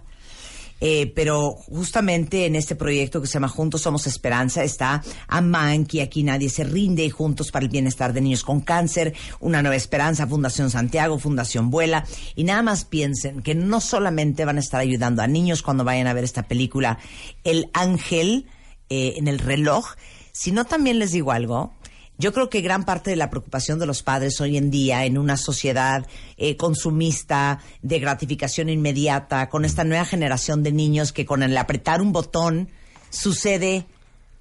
Eh, 0.80 1.12
pero 1.16 1.54
justamente 1.54 2.46
en 2.46 2.56
este 2.56 2.76
proyecto 2.76 3.20
que 3.20 3.28
se 3.28 3.34
llama 3.34 3.48
Juntos 3.48 3.82
Somos 3.82 4.06
Esperanza 4.06 4.64
está 4.64 5.02
Amanki, 5.28 6.02
aquí 6.02 6.22
nadie 6.22 6.50
se 6.50 6.64
rinde, 6.64 7.10
Juntos 7.10 7.50
para 7.52 7.66
el 7.66 7.72
Bienestar 7.72 8.14
de 8.14 8.22
Niños 8.22 8.44
con 8.44 8.62
Cáncer, 8.62 9.16
Una 9.40 9.64
Nueva 9.64 9.76
Esperanza, 9.76 10.28
Fundación 10.28 10.70
Santiago, 10.70 11.18
Fundación 11.18 11.72
Vuela. 11.72 12.06
Y 12.36 12.44
nada 12.44 12.62
más 12.62 12.86
piensen 12.86 13.42
que 13.42 13.56
no 13.56 13.82
solamente 13.82 14.46
van 14.46 14.58
a 14.58 14.62
estar 14.62 14.80
ayudando 14.80 15.24
a 15.24 15.28
niños 15.28 15.64
cuando 15.64 15.84
vayan 15.84 16.08
a 16.08 16.14
ver 16.14 16.24
esta 16.24 16.44
película, 16.44 17.00
El 17.44 17.70
Ángel 17.74 18.46
eh, 18.90 19.16
en 19.18 19.28
el 19.28 19.40
reloj, 19.40 19.96
si 20.38 20.52
no, 20.52 20.66
también 20.66 21.00
les 21.00 21.14
digo 21.14 21.32
algo. 21.32 21.74
Yo 22.20 22.32
creo 22.32 22.48
que 22.48 22.62
gran 22.62 22.86
parte 22.86 23.10
de 23.10 23.16
la 23.16 23.32
preocupación 23.32 23.80
de 23.80 23.88
los 23.88 24.04
padres 24.04 24.40
hoy 24.40 24.56
en 24.56 24.70
día 24.70 25.04
en 25.06 25.18
una 25.18 25.36
sociedad 25.36 26.06
eh, 26.38 26.56
consumista, 26.58 27.60
de 27.82 27.98
gratificación 27.98 28.70
inmediata, 28.70 29.50
con 29.50 29.66
esta 29.66 29.84
nueva 29.84 30.06
generación 30.06 30.62
de 30.62 30.72
niños 30.72 31.12
que 31.12 31.26
con 31.26 31.42
el 31.42 31.58
apretar 31.58 32.04
un 32.04 32.12
botón 32.12 32.70
sucede 33.10 33.88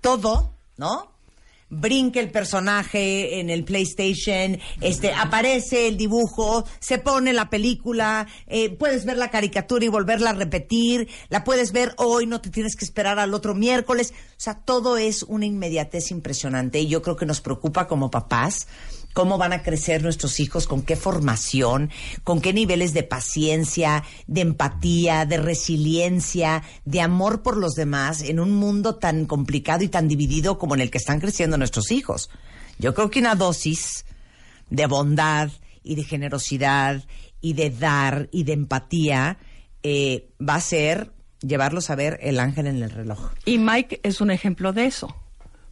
todo, 0.03 0.53
¿no? 0.77 1.16
Brinca 1.69 2.21
el 2.21 2.31
personaje 2.31 3.41
en 3.41 3.51
el 3.51 3.65
PlayStation, 3.65 4.59
este, 4.81 5.13
aparece 5.13 5.89
el 5.89 5.97
dibujo, 5.97 6.65
se 6.79 6.99
pone 6.99 7.33
la 7.33 7.51
película, 7.51 8.27
eh, 8.47 8.71
puedes 8.71 9.05
ver 9.05 9.17
la 9.17 9.31
caricatura 9.31 9.85
y 9.85 9.89
volverla 9.89 10.31
a 10.31 10.35
repetir, 10.35 11.09
la 11.29 11.45
puedes 11.45 11.73
ver 11.73 11.95
hoy, 11.97 12.27
no 12.27 12.41
te 12.41 12.51
tienes 12.51 12.77
que 12.77 12.85
esperar 12.85 13.19
al 13.19 13.35
otro 13.35 13.55
miércoles. 13.55 14.13
O 14.13 14.35
sea, 14.37 14.55
todo 14.55 14.97
es 14.97 15.23
una 15.25 15.47
inmediatez 15.47 16.11
impresionante 16.11 16.81
y 16.81 16.89
yo 16.89 17.03
creo 17.03 17.17
que 17.17 17.27
nos 17.27 17.41
preocupa 17.41 17.89
como 17.89 18.11
papás 18.11 18.67
cómo 19.17 19.39
van 19.39 19.55
a 19.55 19.63
crecer 19.63 20.03
nuestros 20.03 20.41
hijos, 20.41 20.67
con 20.67 20.83
qué 20.83 20.95
formación, 20.95 21.91
con 22.23 22.43
qué 22.43 22.53
niveles 22.53 22.93
de 22.93 23.03
paciencia, 23.03 24.05
de 24.27 24.43
empatía, 24.43 25.25
de 25.25 25.39
resiliencia, 25.39 26.63
de 26.85 27.01
amor 27.01 27.43
por 27.43 27.57
los 27.57 27.73
demás 27.73 28.21
en 28.21 28.41
un 28.41 28.53
mundo 28.53 28.97
tan 28.97 29.25
complicado 29.25 29.83
y 29.83 29.89
tan 29.89 30.07
dividido 30.07 30.59
como 30.59 30.75
en 30.75 30.83
el 30.83 30.91
que 30.91 30.99
están 30.99 31.19
creciendo 31.19 31.57
nuestros 31.57 31.93
hijos. 31.93 32.29
Yo 32.79 32.93
creo 32.93 33.09
que 33.09 33.21
una 33.21 33.37
dosis 33.37 34.05
de 34.69 34.85
bondad 34.85 35.49
y 35.83 35.95
de 35.95 36.05
generosidad 36.05 37.03
y 37.41 37.55
de 37.55 37.71
dar 37.71 38.29
y 38.33 38.45
de 38.45 38.53
empatía 38.53 39.39
eh, 39.83 40.29
va 40.47 40.57
a 40.57 40.61
ser 40.61 41.11
llevarlos 41.41 41.89
a 41.89 41.95
ver 41.95 42.19
el 42.21 42.39
ángel 42.39 42.67
en 42.67 42.83
el 42.83 42.91
reloj. 42.91 43.31
Y 43.47 43.57
Mike 43.57 43.99
es 44.03 44.21
un 44.21 44.31
ejemplo 44.31 44.75
de 44.75 44.85
eso, 44.85 45.17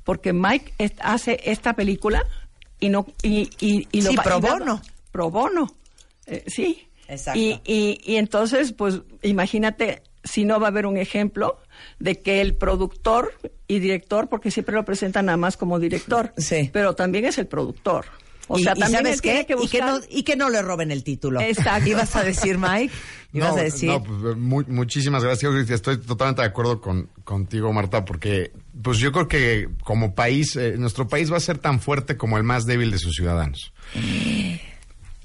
porque 0.03 0.33
Mike 0.33 0.73
hace 1.03 1.43
esta 1.45 1.75
película 1.75 2.25
y 2.81 2.89
no 2.89 3.07
y, 3.23 3.51
y, 3.61 3.89
y 3.93 4.03
lo 4.03 4.11
sí, 4.11 4.17
pro 4.23 4.41
bono. 4.41 4.83
Pro 5.11 5.31
bono, 5.31 5.75
eh, 6.27 6.45
sí. 6.47 6.87
Exacto. 7.07 7.39
Y, 7.39 7.61
y, 7.65 8.01
y 8.05 8.17
entonces, 8.17 8.73
pues 8.73 9.01
imagínate 9.23 10.03
si 10.25 10.45
no 10.45 10.59
va 10.59 10.69
a 10.69 10.71
haber 10.71 10.87
un 10.87 10.97
ejemplo 10.97 11.59
de 11.99 12.21
que 12.21 12.41
el 12.41 12.55
productor 12.55 13.35
y 13.69 13.79
director, 13.79 14.29
porque 14.29 14.51
siempre 14.51 14.75
lo 14.75 14.85
presentan 14.85 15.27
nada 15.27 15.37
más 15.37 15.57
como 15.57 15.79
director, 15.79 16.33
sí. 16.37 16.71
pero 16.73 16.95
también 16.95 17.27
es 17.27 17.39
el 17.39 17.47
productor. 17.47 18.07
O 18.49 18.59
sea, 18.59 18.75
también 18.75 19.05
¿sabes 19.05 19.23
qué? 19.23 19.47
que 19.47 19.55
buscar... 19.55 19.67
y, 19.67 19.71
que 19.71 19.81
no, 19.81 20.01
y 20.19 20.23
que 20.23 20.37
no 20.37 20.51
le 20.51 20.61
roben 20.63 20.91
el 20.91 21.03
título. 21.03 21.41
Exacto. 21.41 21.89
¿Ibas 21.91 22.15
a 22.17 22.25
decir, 22.25 22.59
Mike? 22.59 22.93
¿Ibas 23.35 23.55
no, 23.55 23.61
a 23.61 23.65
decir? 23.65 23.89
No, 23.91 24.03
pues, 24.03 24.37
muy, 24.37 24.65
muchísimas 24.67 25.25
gracias. 25.25 25.53
Estoy 25.69 25.99
totalmente 25.99 26.41
de 26.41 26.49
acuerdo 26.49 26.81
con, 26.81 27.11
contigo, 27.25 27.73
Marta, 27.73 28.05
porque 28.05 28.53
pues 28.81 28.99
yo 28.99 29.11
creo 29.11 29.27
que 29.27 29.69
como 29.83 30.15
país, 30.15 30.55
eh, 30.55 30.77
nuestro 30.79 31.09
país 31.09 31.33
va 31.33 31.39
a 31.39 31.41
ser 31.41 31.59
tan 31.59 31.81
fuerte 31.81 32.17
como 32.17 32.39
el 32.39 32.45
más 32.45 32.65
débil 32.65 32.93
de 32.93 32.99
sus 32.99 33.17
ciudadanos. 33.17 33.73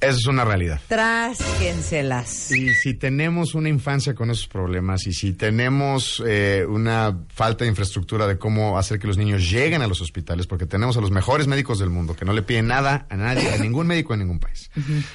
Esa 0.02 0.18
es 0.18 0.28
una 0.28 0.46
realidad. 0.46 0.80
Trásquenselas. 0.88 2.52
Y 2.52 2.74
si 2.74 2.94
tenemos 2.94 3.54
una 3.54 3.68
infancia 3.68 4.16
con 4.16 4.32
esos 4.32 4.48
problemas 4.48 5.06
y 5.08 5.14
si 5.14 5.34
tenemos 5.34 6.24
eh, 6.26 6.66
una 6.66 7.18
falta 7.28 7.66
de 7.66 7.70
infraestructura 7.70 8.26
de 8.26 8.38
cómo 8.38 8.78
hacer 8.78 8.98
que 8.98 9.08
los 9.08 9.18
niños 9.18 9.50
lleguen 9.52 9.82
a 9.82 9.88
los 9.88 10.00
hospitales, 10.00 10.48
porque 10.48 10.66
tenemos 10.66 10.96
a 10.96 11.02
los 11.02 11.12
mejores 11.12 11.48
médicos 11.48 11.80
del 11.80 11.90
mundo 11.90 12.16
que 12.16 12.24
no 12.24 12.32
le 12.32 12.44
piden 12.44 12.68
nada 12.68 13.08
a 13.10 13.18
nadie, 13.18 13.52
a 13.52 13.58
ningún 13.58 13.88
médico 13.88 14.14
en 14.14 14.22
ningún 14.22 14.40
país. 14.40 14.72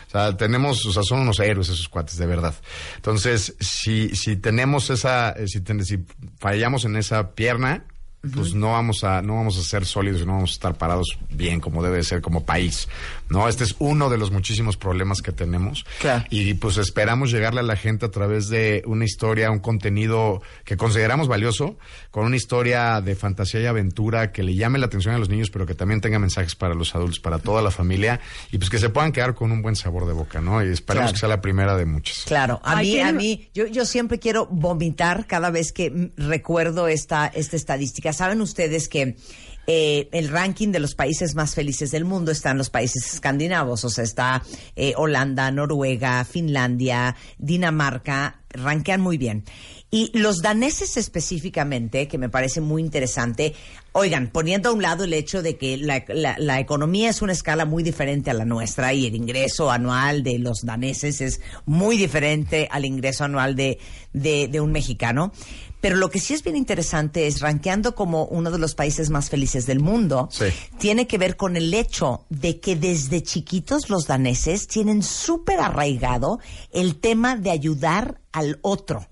O 0.06 0.10
sea, 0.10 0.36
tenemos, 0.36 0.84
o 0.84 0.92
sea, 0.92 1.02
son 1.02 1.20
unos 1.20 1.40
héroes 1.40 1.70
esos 1.70 1.88
cuates, 1.88 2.18
de 2.18 2.26
verdad. 2.26 2.54
Entonces, 2.96 3.56
si, 3.60 4.14
si 4.14 4.36
tenemos 4.36 4.90
esa, 4.90 5.30
eh, 5.30 5.48
si, 5.48 5.62
ten, 5.62 5.82
si 5.82 6.04
fallamos 6.38 6.84
en 6.84 6.96
esa 6.96 7.30
pierna, 7.30 7.84
pues 8.32 8.54
no 8.54 8.72
vamos 8.72 9.04
a 9.04 9.20
no 9.22 9.36
vamos 9.36 9.58
a 9.58 9.62
ser 9.62 9.84
sólidos 9.84 10.22
y 10.22 10.26
no 10.26 10.32
vamos 10.32 10.50
a 10.50 10.54
estar 10.54 10.74
parados 10.76 11.18
bien 11.30 11.60
como 11.60 11.82
debe 11.82 12.02
ser 12.02 12.20
como 12.22 12.44
país 12.44 12.88
no 13.28 13.48
este 13.48 13.64
es 13.64 13.74
uno 13.78 14.10
de 14.10 14.18
los 14.18 14.30
muchísimos 14.30 14.76
problemas 14.76 15.22
que 15.22 15.32
tenemos 15.32 15.84
claro. 16.00 16.24
y 16.30 16.54
pues 16.54 16.76
esperamos 16.76 17.30
llegarle 17.30 17.60
a 17.60 17.62
la 17.62 17.76
gente 17.76 18.04
a 18.06 18.10
través 18.10 18.48
de 18.48 18.82
una 18.86 19.04
historia 19.04 19.50
un 19.50 19.60
contenido 19.60 20.42
que 20.64 20.76
consideramos 20.76 21.26
valioso 21.28 21.76
con 22.10 22.26
una 22.26 22.36
historia 22.36 23.00
de 23.00 23.14
fantasía 23.14 23.60
y 23.60 23.66
aventura 23.66 24.30
que 24.32 24.42
le 24.42 24.54
llame 24.54 24.78
la 24.78 24.86
atención 24.86 25.14
a 25.14 25.18
los 25.18 25.28
niños 25.28 25.50
pero 25.50 25.66
que 25.66 25.74
también 25.74 26.00
tenga 26.00 26.18
mensajes 26.18 26.54
para 26.54 26.74
los 26.74 26.94
adultos 26.94 27.20
para 27.20 27.38
toda 27.38 27.62
la 27.62 27.70
familia 27.70 28.20
y 28.52 28.58
pues 28.58 28.70
que 28.70 28.78
se 28.78 28.90
puedan 28.90 29.12
quedar 29.12 29.34
con 29.34 29.52
un 29.52 29.62
buen 29.62 29.76
sabor 29.76 30.06
de 30.06 30.12
boca 30.12 30.40
no 30.40 30.62
y 30.64 30.68
esperemos 30.68 31.04
Claro. 31.04 31.12
que 31.14 31.20
sea 31.20 31.28
la 31.28 31.40
primera 31.40 31.76
de 31.76 31.86
muchas 31.86 32.24
Claro, 32.26 32.60
a 32.64 32.76
Ay, 32.78 32.92
mí, 32.94 33.00
a 33.00 33.12
mí, 33.12 33.48
yo, 33.54 33.66
yo 33.66 33.84
siempre 33.84 34.18
quiero 34.18 34.46
vomitar 34.46 35.26
cada 35.26 35.50
vez 35.50 35.72
que 35.72 36.10
recuerdo 36.16 36.88
esta, 36.88 37.26
esta 37.26 37.56
estadística. 37.56 38.12
Saben 38.12 38.40
ustedes 38.40 38.88
que 38.88 39.16
eh, 39.66 40.08
el 40.12 40.28
ranking 40.28 40.72
de 40.72 40.80
los 40.80 40.94
países 40.94 41.34
más 41.34 41.54
felices 41.54 41.90
del 41.90 42.04
mundo 42.04 42.30
está 42.30 42.50
en 42.50 42.58
los 42.58 42.70
países 42.70 43.12
escandinavos, 43.12 43.84
o 43.84 43.90
sea, 43.90 44.04
está 44.04 44.42
eh, 44.76 44.94
Holanda, 44.96 45.50
Noruega, 45.50 46.24
Finlandia, 46.24 47.16
Dinamarca, 47.38 48.40
rankean 48.50 49.00
muy 49.00 49.18
bien. 49.18 49.44
Y 49.94 50.10
los 50.18 50.42
daneses 50.42 50.96
específicamente, 50.96 52.08
que 52.08 52.18
me 52.18 52.28
parece 52.28 52.60
muy 52.60 52.82
interesante, 52.82 53.54
oigan, 53.92 54.28
poniendo 54.28 54.70
a 54.70 54.72
un 54.72 54.82
lado 54.82 55.04
el 55.04 55.12
hecho 55.12 55.40
de 55.40 55.56
que 55.56 55.76
la, 55.76 56.04
la- 56.08 56.36
la 56.38 56.58
economía 56.58 57.10
es 57.10 57.22
una 57.22 57.32
escala 57.32 57.64
muy 57.64 57.82
diferente 57.82 58.30
a 58.30 58.34
la 58.34 58.44
nuestra 58.44 58.92
y 58.92 59.06
el 59.06 59.14
ingreso 59.14 59.70
anual 59.70 60.22
de 60.24 60.38
los 60.40 60.62
daneses 60.64 61.20
es 61.20 61.40
muy 61.64 61.96
diferente 61.96 62.66
al 62.72 62.84
ingreso 62.84 63.22
anual 63.24 63.54
de, 63.54 63.78
de, 64.12 64.48
de 64.48 64.60
un 64.60 64.72
mexicano. 64.72 65.32
Pero 65.80 65.96
lo 65.96 66.08
que 66.10 66.18
sí 66.18 66.32
es 66.34 66.42
bien 66.42 66.56
interesante 66.56 67.26
es, 67.26 67.40
rankeando 67.40 67.94
como 67.94 68.24
uno 68.24 68.50
de 68.50 68.58
los 68.58 68.74
países 68.74 69.10
más 69.10 69.28
felices 69.30 69.66
del 69.66 69.80
mundo, 69.80 70.28
Sí. 70.32 70.46
tiene 70.78 71.06
que 71.06 71.18
ver 71.18 71.36
con 71.36 71.56
el 71.56 71.72
hecho 71.74 72.24
de 72.30 72.58
que 72.58 72.74
desde 72.74 73.22
chiquitos 73.22 73.90
los 73.90 74.06
daneses 74.06 74.66
tienen 74.66 75.02
súper 75.02 75.60
arraigado 75.60 76.40
el 76.72 76.96
tema 76.96 77.36
de 77.36 77.50
ayudar 77.50 78.20
al 78.32 78.58
otro. 78.62 79.06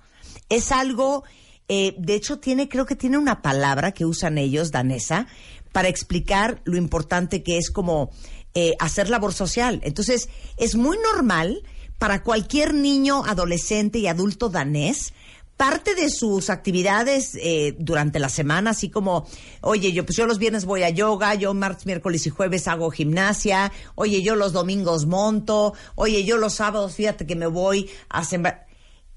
Es 0.48 0.72
algo, 0.72 1.24
eh, 1.68 1.94
de 1.98 2.14
hecho 2.14 2.38
tiene, 2.38 2.68
creo 2.68 2.86
que 2.86 2.96
tiene 2.96 3.18
una 3.18 3.42
palabra 3.42 3.92
que 3.92 4.04
usan 4.04 4.38
ellos, 4.38 4.70
danesa, 4.70 5.26
para 5.72 5.88
explicar 5.88 6.60
lo 6.64 6.76
importante 6.76 7.42
que 7.42 7.58
es 7.58 7.70
como 7.70 8.10
eh, 8.54 8.74
hacer 8.78 9.08
labor 9.08 9.32
social. 9.32 9.80
Entonces, 9.82 10.28
es 10.58 10.74
muy 10.74 10.98
normal 10.98 11.62
para 11.98 12.22
cualquier 12.22 12.74
niño, 12.74 13.24
adolescente 13.24 13.98
y 13.98 14.06
adulto 14.06 14.48
danés 14.48 15.14
parte 15.62 15.94
de 15.94 16.10
sus 16.10 16.50
actividades 16.50 17.36
eh, 17.36 17.76
durante 17.78 18.18
la 18.18 18.28
semana, 18.28 18.70
así 18.70 18.90
como, 18.90 19.28
oye, 19.60 19.92
yo 19.92 20.04
pues 20.04 20.16
yo 20.16 20.26
los 20.26 20.38
viernes 20.38 20.64
voy 20.64 20.82
a 20.82 20.90
yoga, 20.90 21.36
yo 21.36 21.54
martes, 21.54 21.86
miércoles 21.86 22.26
y 22.26 22.30
jueves 22.30 22.66
hago 22.66 22.90
gimnasia, 22.90 23.70
oye, 23.94 24.22
yo 24.22 24.34
los 24.34 24.52
domingos 24.52 25.06
monto, 25.06 25.74
oye, 25.94 26.24
yo 26.24 26.36
los 26.36 26.54
sábados, 26.54 26.96
fíjate 26.96 27.26
que 27.26 27.36
me 27.36 27.46
voy 27.46 27.88
a 28.08 28.24
sembrar. 28.24 28.66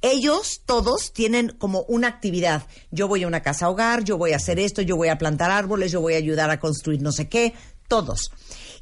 Ellos 0.08 0.62
todos 0.68 1.14
tienen 1.14 1.50
como 1.58 1.82
una 1.88 2.08
actividad. 2.08 2.68
Yo 2.92 3.08
voy 3.08 3.24
a 3.24 3.28
una 3.28 3.42
casa 3.42 3.72
hogar, 3.72 4.04
yo 4.04 4.20
voy 4.20 4.34
a 4.34 4.36
hacer 4.36 4.60
esto, 4.60 4.84
yo 4.84 4.96
voy 4.96 5.08
a 5.08 5.18
plantar 5.18 5.50
árboles, 5.50 5.92
yo 5.92 6.00
voy 6.00 6.14
a 6.14 6.18
ayudar 6.18 6.52
a 6.52 6.60
construir 6.60 7.02
no 7.02 7.12
sé 7.12 7.28
qué, 7.28 7.56
todos. 7.88 8.30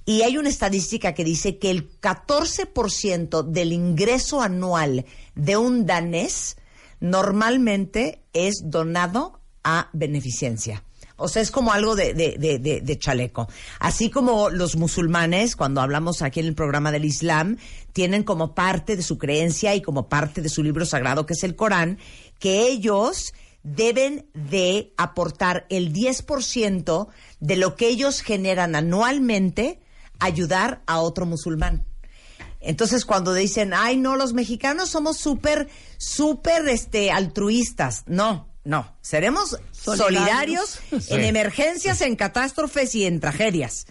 Y 0.03 0.23
hay 0.23 0.35
una 0.35 0.49
estadística 0.49 1.13
que 1.13 1.23
dice 1.23 1.59
que 1.59 1.71
el 1.71 1.97
14% 2.01 3.41
del 3.41 3.71
ingreso 3.71 4.41
anual 4.41 5.05
de 5.33 5.55
un 5.55 5.85
danés 5.85 6.57
normalmente 6.99 8.25
es 8.33 8.55
donado 8.65 9.39
a 9.63 9.89
beneficencia. 9.93 10.83
O 11.23 11.29
sea, 11.29 11.41
es 11.41 11.51
como 11.51 11.71
algo 11.71 11.95
de, 11.95 12.97
chaleco. 12.99 13.47
Así 13.79 14.09
como 14.09 14.49
los 14.49 14.75
musulmanes, 14.75 15.55
cuando 15.55 15.79
hablamos 15.79 16.21
aquí 16.21 16.41
en 16.41 16.47
el 16.47 16.53
programa 16.53 16.91
del 16.91 17.05
Islam, 17.05 17.57
tienen 17.93 18.23
como 18.23 18.53
parte 18.53 18.97
de 18.97 19.03
su 19.03 19.17
creencia 19.17 19.73
y 19.73 19.81
como 19.81 20.09
parte 20.09 20.41
de 20.41 20.49
su 20.49 20.61
libro 20.63 20.85
sagrado, 20.85 21.25
que 21.25 21.31
es 21.31 21.43
el 21.43 21.55
Corán, 21.55 21.97
que 22.39 22.67
ellos 22.67 23.33
deben 23.63 24.27
de 24.33 24.93
aportar 24.97 25.65
el 25.69 25.93
10% 25.93 27.07
de 27.39 27.55
lo 27.55 27.77
que 27.77 27.87
ellos 27.87 28.19
generan 28.19 28.75
anualmente, 28.75 29.79
ayudar 30.19 30.83
a 30.87 30.99
otro 30.99 31.25
musulmán. 31.25 31.85
Entonces, 32.59 33.05
cuando 33.05 33.33
dicen, 33.33 33.73
ay, 33.73 33.95
no, 33.95 34.17
los 34.17 34.33
mexicanos 34.33 34.89
somos 34.89 35.15
súper, 35.17 35.69
súper 35.97 36.67
este, 36.67 37.11
altruistas. 37.11 38.03
No, 38.07 38.52
no. 38.63 38.95
Seremos 39.01 39.59
solidarios, 39.71 40.79
en 41.09 41.23
emergencias, 41.23 42.01
en 42.01 42.15
catástrofes 42.15 42.95
y 42.95 43.05
en 43.05 43.19
tragedias. 43.19 43.85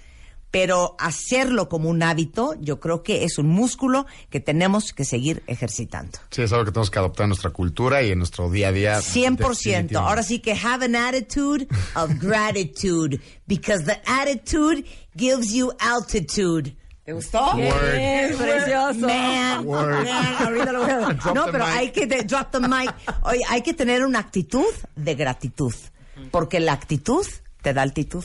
Pero 0.50 0.96
hacerlo 0.98 1.70
como 1.70 1.88
un 1.88 2.02
hábito, 2.02 2.54
yo 2.60 2.78
creo 2.78 3.02
que 3.02 3.24
es 3.24 3.38
un 3.38 3.46
músculo 3.46 4.04
que 4.28 4.38
tenemos 4.38 4.92
que 4.92 5.06
seguir 5.06 5.42
ejercitando. 5.46 6.18
Sí, 6.30 6.42
es 6.42 6.52
algo 6.52 6.66
que 6.66 6.72
tenemos 6.72 6.90
que 6.90 6.98
adoptar 6.98 7.24
en 7.24 7.30
nuestra 7.30 7.50
cultura 7.50 8.02
y 8.02 8.10
en 8.10 8.18
nuestro 8.18 8.50
día 8.50 8.68
a 8.68 8.72
día. 8.72 8.98
100%. 8.98 9.96
Ahora 9.96 10.22
sí 10.22 10.40
que 10.40 10.52
have 10.52 10.84
an 10.84 10.94
attitude 10.94 11.66
of 11.94 12.10
gratitude, 12.20 13.18
because 13.46 13.84
the 13.84 13.98
attitude 14.06 14.84
gives 15.16 15.54
you 15.54 15.72
altitude. 15.80 16.76
¿Te 17.04 17.12
gustó? 17.12 17.54
Bien, 17.56 18.36
precioso. 18.38 19.00
Man, 19.00 19.66
man, 19.66 20.06
ahorita 20.38 20.72
lo 20.72 20.80
voy 20.82 20.90
a... 20.90 20.98
Drop 21.24 21.34
No, 21.34 21.46
pero 21.46 21.64
mic. 21.66 21.74
hay 21.76 21.90
que 21.90 22.06
de- 22.06 22.22
drop 22.22 22.50
the 22.52 22.60
mic. 22.60 22.94
Oye, 23.24 23.40
hay 23.48 23.62
que 23.62 23.74
tener 23.74 24.04
una 24.04 24.20
actitud 24.20 24.64
de 24.94 25.14
gratitud, 25.16 25.74
porque 26.30 26.60
la 26.60 26.72
actitud 26.74 27.26
te 27.60 27.74
da 27.74 27.82
altitud. 27.82 28.24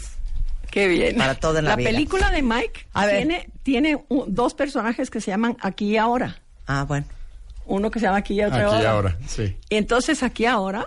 Qué 0.69 0.87
bien. 0.87 1.17
Para 1.17 1.33
todo 1.35 1.57
en 1.57 1.65
la 1.65 1.75
vida. 1.75 1.89
película 1.89 2.29
de 2.29 2.41
Mike 2.43 2.87
A 2.93 3.05
ver. 3.07 3.47
tiene, 3.63 4.03
un- 4.09 4.25
dos 4.35 4.53
personajes 4.53 5.09
que 5.09 5.21
se 5.21 5.31
llaman 5.31 5.57
Aquí 5.61 5.91
y 5.93 5.97
Ahora. 5.97 6.39
Ah, 6.67 6.83
bueno. 6.87 7.07
Uno 7.65 7.89
que 7.89 7.99
se 7.99 8.05
llama 8.05 8.17
Aquí 8.19 8.35
y 8.35 8.43
otro 8.43 8.57
Aquí 8.57 8.63
y 8.83 8.85
ahora. 8.85 8.91
ahora, 8.91 9.17
sí. 9.27 9.57
Y 9.69 9.75
entonces 9.75 10.21
Aquí 10.23 10.43
y 10.43 10.45
Ahora 10.45 10.85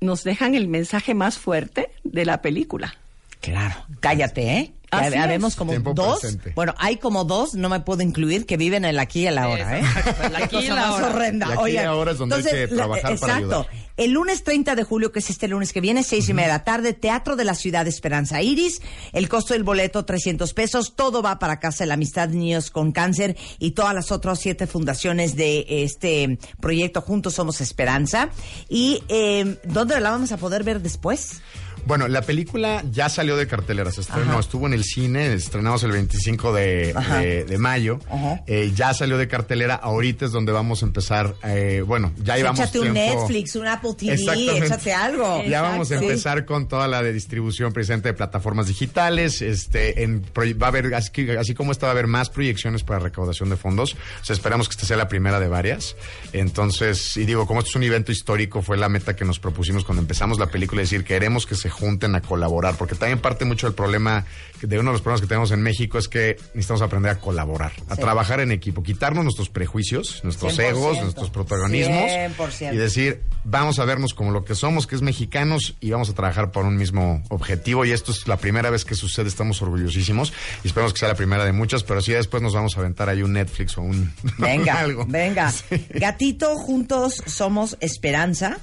nos 0.00 0.22
dejan 0.22 0.54
el 0.54 0.68
mensaje 0.68 1.14
más 1.14 1.36
fuerte 1.38 1.90
de 2.04 2.24
la 2.24 2.40
película. 2.42 2.94
Claro. 3.40 3.74
Cállate, 4.00 4.42
¿eh? 4.58 4.72
Así 4.90 5.16
habemos 5.16 5.54
como 5.56 5.72
Tiempo 5.72 5.92
dos. 5.94 6.20
presente. 6.20 6.52
Bueno, 6.54 6.74
hay 6.78 6.96
como 6.96 7.24
dos, 7.24 7.54
no 7.54 7.68
me 7.68 7.80
puedo 7.80 8.02
incluir, 8.02 8.46
que 8.46 8.56
viven 8.56 8.84
en 8.84 8.90
el 8.90 8.98
aquí 8.98 9.20
y 9.22 9.26
el 9.26 9.36
ahora, 9.38 9.78
¿eh? 9.78 9.82
El 10.24 10.36
aquí 10.42 10.56
y 10.56 10.60
cosa 10.60 10.66
el 10.68 10.74
más 10.74 10.84
ahora. 10.86 11.06
horrenda. 11.08 11.46
Y 11.48 11.52
aquí 11.52 11.70
y 11.72 11.76
ahora 11.78 12.12
es 12.12 12.18
donde 12.18 12.36
hay 12.36 12.42
que 12.42 12.66
la- 12.68 12.76
trabajar 12.76 13.02
para 13.02 13.14
Exacto. 13.14 13.36
ayudar. 13.60 13.88
El 13.98 14.12
lunes 14.12 14.44
30 14.44 14.76
de 14.76 14.84
julio, 14.84 15.10
que 15.10 15.18
es 15.18 15.28
este 15.28 15.48
lunes 15.48 15.72
que 15.72 15.80
viene, 15.80 16.04
seis 16.04 16.28
y 16.28 16.32
media 16.32 16.46
de 16.48 16.52
la 16.54 16.64
tarde, 16.64 16.92
Teatro 16.92 17.34
de 17.34 17.44
la 17.44 17.54
Ciudad 17.56 17.82
de 17.84 17.90
Esperanza 17.90 18.40
Iris. 18.40 18.80
El 19.12 19.28
costo 19.28 19.54
del 19.54 19.64
boleto, 19.64 20.04
300 20.04 20.54
pesos. 20.54 20.94
Todo 20.94 21.20
va 21.20 21.40
para 21.40 21.58
Casa 21.58 21.82
de 21.82 21.88
la 21.88 21.94
Amistad 21.94 22.28
Niños 22.28 22.70
con 22.70 22.92
Cáncer 22.92 23.36
y 23.58 23.72
todas 23.72 23.94
las 23.94 24.12
otras 24.12 24.38
siete 24.38 24.68
fundaciones 24.68 25.34
de 25.34 25.66
este 25.68 26.38
proyecto 26.60 27.00
Juntos 27.00 27.34
Somos 27.34 27.60
Esperanza. 27.60 28.28
¿Y 28.68 29.02
eh, 29.08 29.58
dónde 29.64 29.98
la 30.00 30.10
vamos 30.10 30.30
a 30.30 30.36
poder 30.36 30.62
ver 30.62 30.80
después? 30.80 31.42
Bueno, 31.88 32.06
la 32.06 32.20
película 32.20 32.84
ya 32.92 33.08
salió 33.08 33.34
de 33.38 33.46
cartelera, 33.46 33.90
se 33.90 34.02
estrenó, 34.02 34.32
Ajá. 34.32 34.40
estuvo 34.40 34.66
en 34.66 34.74
el 34.74 34.84
cine, 34.84 35.32
estrenamos 35.32 35.82
el 35.84 35.92
25 35.92 36.52
de, 36.52 36.92
Ajá. 36.94 37.16
de- 37.20 37.44
de 37.46 37.56
mayo, 37.56 37.98
Ajá. 38.10 38.42
Eh, 38.46 38.72
ya 38.76 38.92
salió 38.92 39.16
de 39.16 39.26
cartelera, 39.26 39.74
ahorita 39.74 40.26
es 40.26 40.32
donde 40.32 40.52
vamos 40.52 40.82
a 40.82 40.86
empezar, 40.86 41.34
eh, 41.44 41.82
bueno, 41.86 42.12
ya 42.22 42.36
llevamos 42.36 42.60
Échate 42.60 42.80
un 42.80 42.92
tiempo- 42.92 43.20
Netflix, 43.22 43.56
un 43.56 43.66
Apple 43.68 43.94
TV, 43.96 44.58
échate 44.66 44.92
algo. 44.92 45.42
Ya 45.48 45.62
vamos 45.62 45.90
a 45.90 45.98
Sí. 45.98 46.04
empezar 46.04 46.44
con 46.44 46.68
toda 46.68 46.88
la 46.88 47.02
de 47.02 47.10
distribución 47.14 47.72
presente 47.72 48.08
de 48.10 48.12
plataformas 48.12 48.66
digitales. 48.66 49.40
Este, 49.40 50.02
en, 50.02 50.22
va 50.36 50.66
a 50.66 50.68
haber, 50.68 50.94
así, 50.94 51.10
así 51.40 51.54
como 51.54 51.72
esta, 51.72 51.86
va 51.86 51.92
a 51.92 51.94
haber 51.94 52.06
más 52.06 52.28
proyecciones 52.28 52.82
para 52.84 52.98
recaudación 52.98 53.48
de 53.48 53.56
fondos. 53.56 53.94
O 54.20 54.24
sea, 54.26 54.34
esperamos 54.34 54.68
que 54.68 54.72
esta 54.74 54.84
sea 54.84 54.98
la 54.98 55.08
primera 55.08 55.40
de 55.40 55.48
varias. 55.48 55.96
Entonces, 56.34 57.16
y 57.16 57.24
digo, 57.24 57.46
como 57.46 57.60
esto 57.60 57.70
es 57.70 57.76
un 57.76 57.82
evento 57.84 58.12
histórico, 58.12 58.60
fue 58.60 58.76
la 58.76 58.90
meta 58.90 59.16
que 59.16 59.24
nos 59.24 59.38
propusimos 59.38 59.84
cuando 59.84 60.02
empezamos 60.02 60.38
la 60.38 60.48
película, 60.48 60.82
decir, 60.82 61.02
queremos 61.02 61.46
que 61.46 61.54
se 61.54 61.70
junten 61.78 62.14
a 62.14 62.20
colaborar, 62.20 62.74
porque 62.76 62.94
también 62.94 63.18
parte 63.20 63.44
mucho 63.44 63.66
del 63.66 63.74
problema, 63.74 64.24
de 64.62 64.78
uno 64.78 64.90
de 64.90 64.94
los 64.94 65.02
problemas 65.02 65.20
que 65.20 65.26
tenemos 65.26 65.50
en 65.52 65.62
México 65.62 65.98
es 65.98 66.08
que 66.08 66.36
necesitamos 66.54 66.82
aprender 66.82 67.12
a 67.12 67.18
colaborar, 67.20 67.72
a 67.88 67.94
Sí. 67.94 68.00
trabajar 68.00 68.40
en 68.40 68.50
equipo, 68.52 68.82
quitarnos 68.82 69.24
nuestros 69.24 69.48
prejuicios, 69.48 70.22
nuestros 70.24 70.54
100%. 70.54 70.68
egos, 70.70 71.00
nuestros 71.02 71.30
protagonismos 71.30 72.10
100%. 72.10 72.74
y 72.74 72.76
decir, 72.76 73.22
vamos 73.44 73.78
a 73.78 73.84
vernos 73.84 74.14
como 74.14 74.30
lo 74.32 74.44
que 74.44 74.54
somos, 74.54 74.86
que 74.86 74.96
es 74.96 75.02
mexicanos, 75.02 75.76
y 75.80 75.90
vamos 75.90 76.08
a 76.10 76.14
trabajar 76.14 76.50
por 76.50 76.64
un 76.64 76.76
mismo 76.76 77.22
objetivo. 77.28 77.84
Y 77.84 77.92
esto 77.92 78.12
es 78.12 78.26
la 78.26 78.36
primera 78.36 78.70
vez 78.70 78.84
que 78.84 78.94
sucede, 78.94 79.28
estamos 79.28 79.62
orgullosísimos. 79.62 80.32
Y 80.64 80.68
esperamos 80.68 80.92
que 80.92 80.98
sea 81.00 81.08
la 81.08 81.14
primera 81.14 81.44
de 81.44 81.52
muchas, 81.52 81.84
pero 81.84 82.00
sí 82.00 82.12
después 82.12 82.42
nos 82.42 82.54
vamos 82.54 82.76
a 82.76 82.80
aventar 82.80 83.08
ahí 83.08 83.22
un 83.22 83.32
Netflix 83.34 83.78
o 83.78 83.82
un 83.82 84.12
Venga, 84.38 84.80
algo. 84.80 85.06
venga. 85.08 85.52
Sí. 85.68 85.86
Gatito, 85.90 86.56
juntos 86.56 87.22
somos 87.26 87.76
esperanza. 87.80 88.58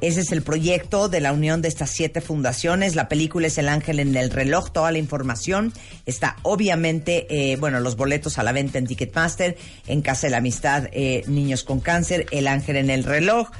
Ese 0.00 0.20
es 0.20 0.30
el 0.30 0.42
proyecto 0.42 1.08
de 1.08 1.20
la 1.20 1.32
unión 1.32 1.60
de 1.60 1.66
estas 1.66 1.90
siete 1.90 2.20
fundaciones. 2.20 2.94
La 2.94 3.08
película 3.08 3.48
es 3.48 3.58
El 3.58 3.68
Ángel 3.68 3.98
en 3.98 4.16
el 4.16 4.30
reloj. 4.30 4.70
Toda 4.70 4.92
la 4.92 4.98
información 4.98 5.72
está 6.06 6.36
obviamente, 6.42 7.26
eh, 7.30 7.56
bueno, 7.56 7.80
los 7.80 7.96
boletos 7.96 8.38
a 8.38 8.44
la 8.44 8.52
venta 8.52 8.78
en 8.78 8.86
Ticketmaster, 8.86 9.56
en 9.88 10.00
Casa 10.02 10.28
de 10.28 10.30
la 10.30 10.36
Amistad, 10.36 10.84
eh, 10.92 11.24
Niños 11.26 11.64
con 11.64 11.80
Cáncer, 11.80 12.26
El 12.30 12.46
Ángel 12.46 12.76
en 12.76 12.90
el 12.90 13.02
reloj. 13.02 13.50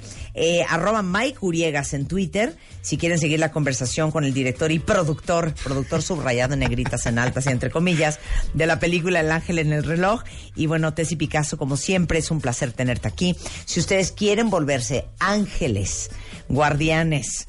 Eh, 0.41 0.65
arroba 0.69 1.03
Mike 1.03 1.39
Uriegas 1.41 1.95
en 1.95 2.07
Twitter, 2.07 2.57
si 2.81 2.97
quieren 2.97 3.19
seguir 3.19 3.41
la 3.41 3.51
conversación 3.51 4.13
con 4.13 4.23
el 4.25 4.33
director 4.33 4.71
y 4.71 4.79
productor, 4.79 5.53
productor 5.65 6.01
subrayado 6.01 6.55
en 6.55 6.61
negritas, 6.61 7.07
en 7.07 7.19
altas 7.19 7.47
y 7.47 7.49
entre 7.49 7.71
comillas, 7.71 8.21
de 8.55 8.67
la 8.67 8.79
película 8.79 9.19
El 9.19 9.33
Ángel 9.33 9.59
en 9.59 9.73
el 9.73 9.83
reloj. 9.83 10.23
Y 10.55 10.67
bueno, 10.67 10.95
Tessy 10.95 11.17
Picasso, 11.17 11.59
como 11.59 11.77
siempre, 11.77 12.21
es 12.21 12.31
un 12.31 12.41
placer 12.41 12.73
tenerte 12.73 13.09
aquí. 13.09 13.37
Si 13.65 13.81
ustedes 13.81 14.13
quieren 14.13 14.49
volverse 14.49 15.07
ángeles, 15.19 16.11
guardianes, 16.49 17.49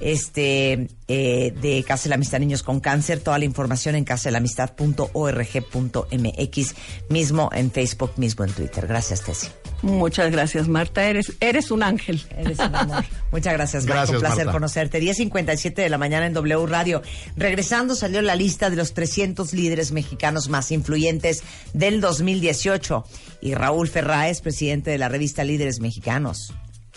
este 0.00 0.88
eh, 1.08 1.52
de 1.60 1.84
Casa 1.86 2.04
de 2.04 2.10
la 2.10 2.14
Amistad 2.16 2.40
Niños 2.40 2.62
con 2.62 2.80
Cáncer, 2.80 3.20
toda 3.20 3.38
la 3.38 3.44
información 3.44 3.94
en 3.94 4.04
casadelamistad.org.mx, 4.04 6.74
mismo 7.08 7.50
en 7.52 7.70
Facebook, 7.70 8.12
mismo 8.16 8.44
en 8.44 8.52
Twitter. 8.52 8.86
Gracias, 8.86 9.22
Tessy. 9.22 9.48
Muchas 9.82 10.30
gracias, 10.30 10.68
Marta. 10.68 11.04
Eres, 11.04 11.32
eres 11.40 11.70
un 11.70 11.82
ángel. 11.82 12.22
Eres 12.36 12.58
un 12.58 12.74
amor. 12.74 13.04
Muchas 13.32 13.52
gracias. 13.54 13.86
Gracias, 13.86 14.16
Un 14.16 14.20
placer 14.20 14.46
Marta. 14.46 14.52
conocerte. 14.52 15.00
10.57 15.00 15.74
de 15.74 15.88
la 15.88 15.98
mañana 15.98 16.26
en 16.26 16.34
W 16.34 16.66
Radio. 16.66 17.02
Regresando, 17.36 17.94
salió 17.94 18.20
la 18.22 18.36
lista 18.36 18.70
de 18.70 18.76
los 18.76 18.94
300 18.94 19.52
líderes 19.54 19.92
mexicanos 19.92 20.48
más 20.48 20.70
influyentes 20.70 21.42
del 21.72 22.00
2018. 22.00 23.04
Y 23.40 23.54
Raúl 23.54 23.88
Ferráez, 23.88 24.40
presidente 24.42 24.90
de 24.90 24.98
la 24.98 25.08
revista 25.08 25.44
Líderes 25.44 25.80
Mexicanos, 25.80 26.52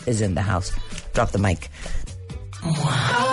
is 0.06 0.20
in 0.20 0.36
the 0.36 0.44
house. 0.44 0.74
Drop 1.14 1.32
the 1.32 1.38
mic. 1.38 1.70
Wow. 2.66 3.33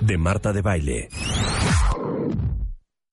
de 0.00 0.16
Marta 0.16 0.52
de 0.52 0.62
Baile. 0.62 1.08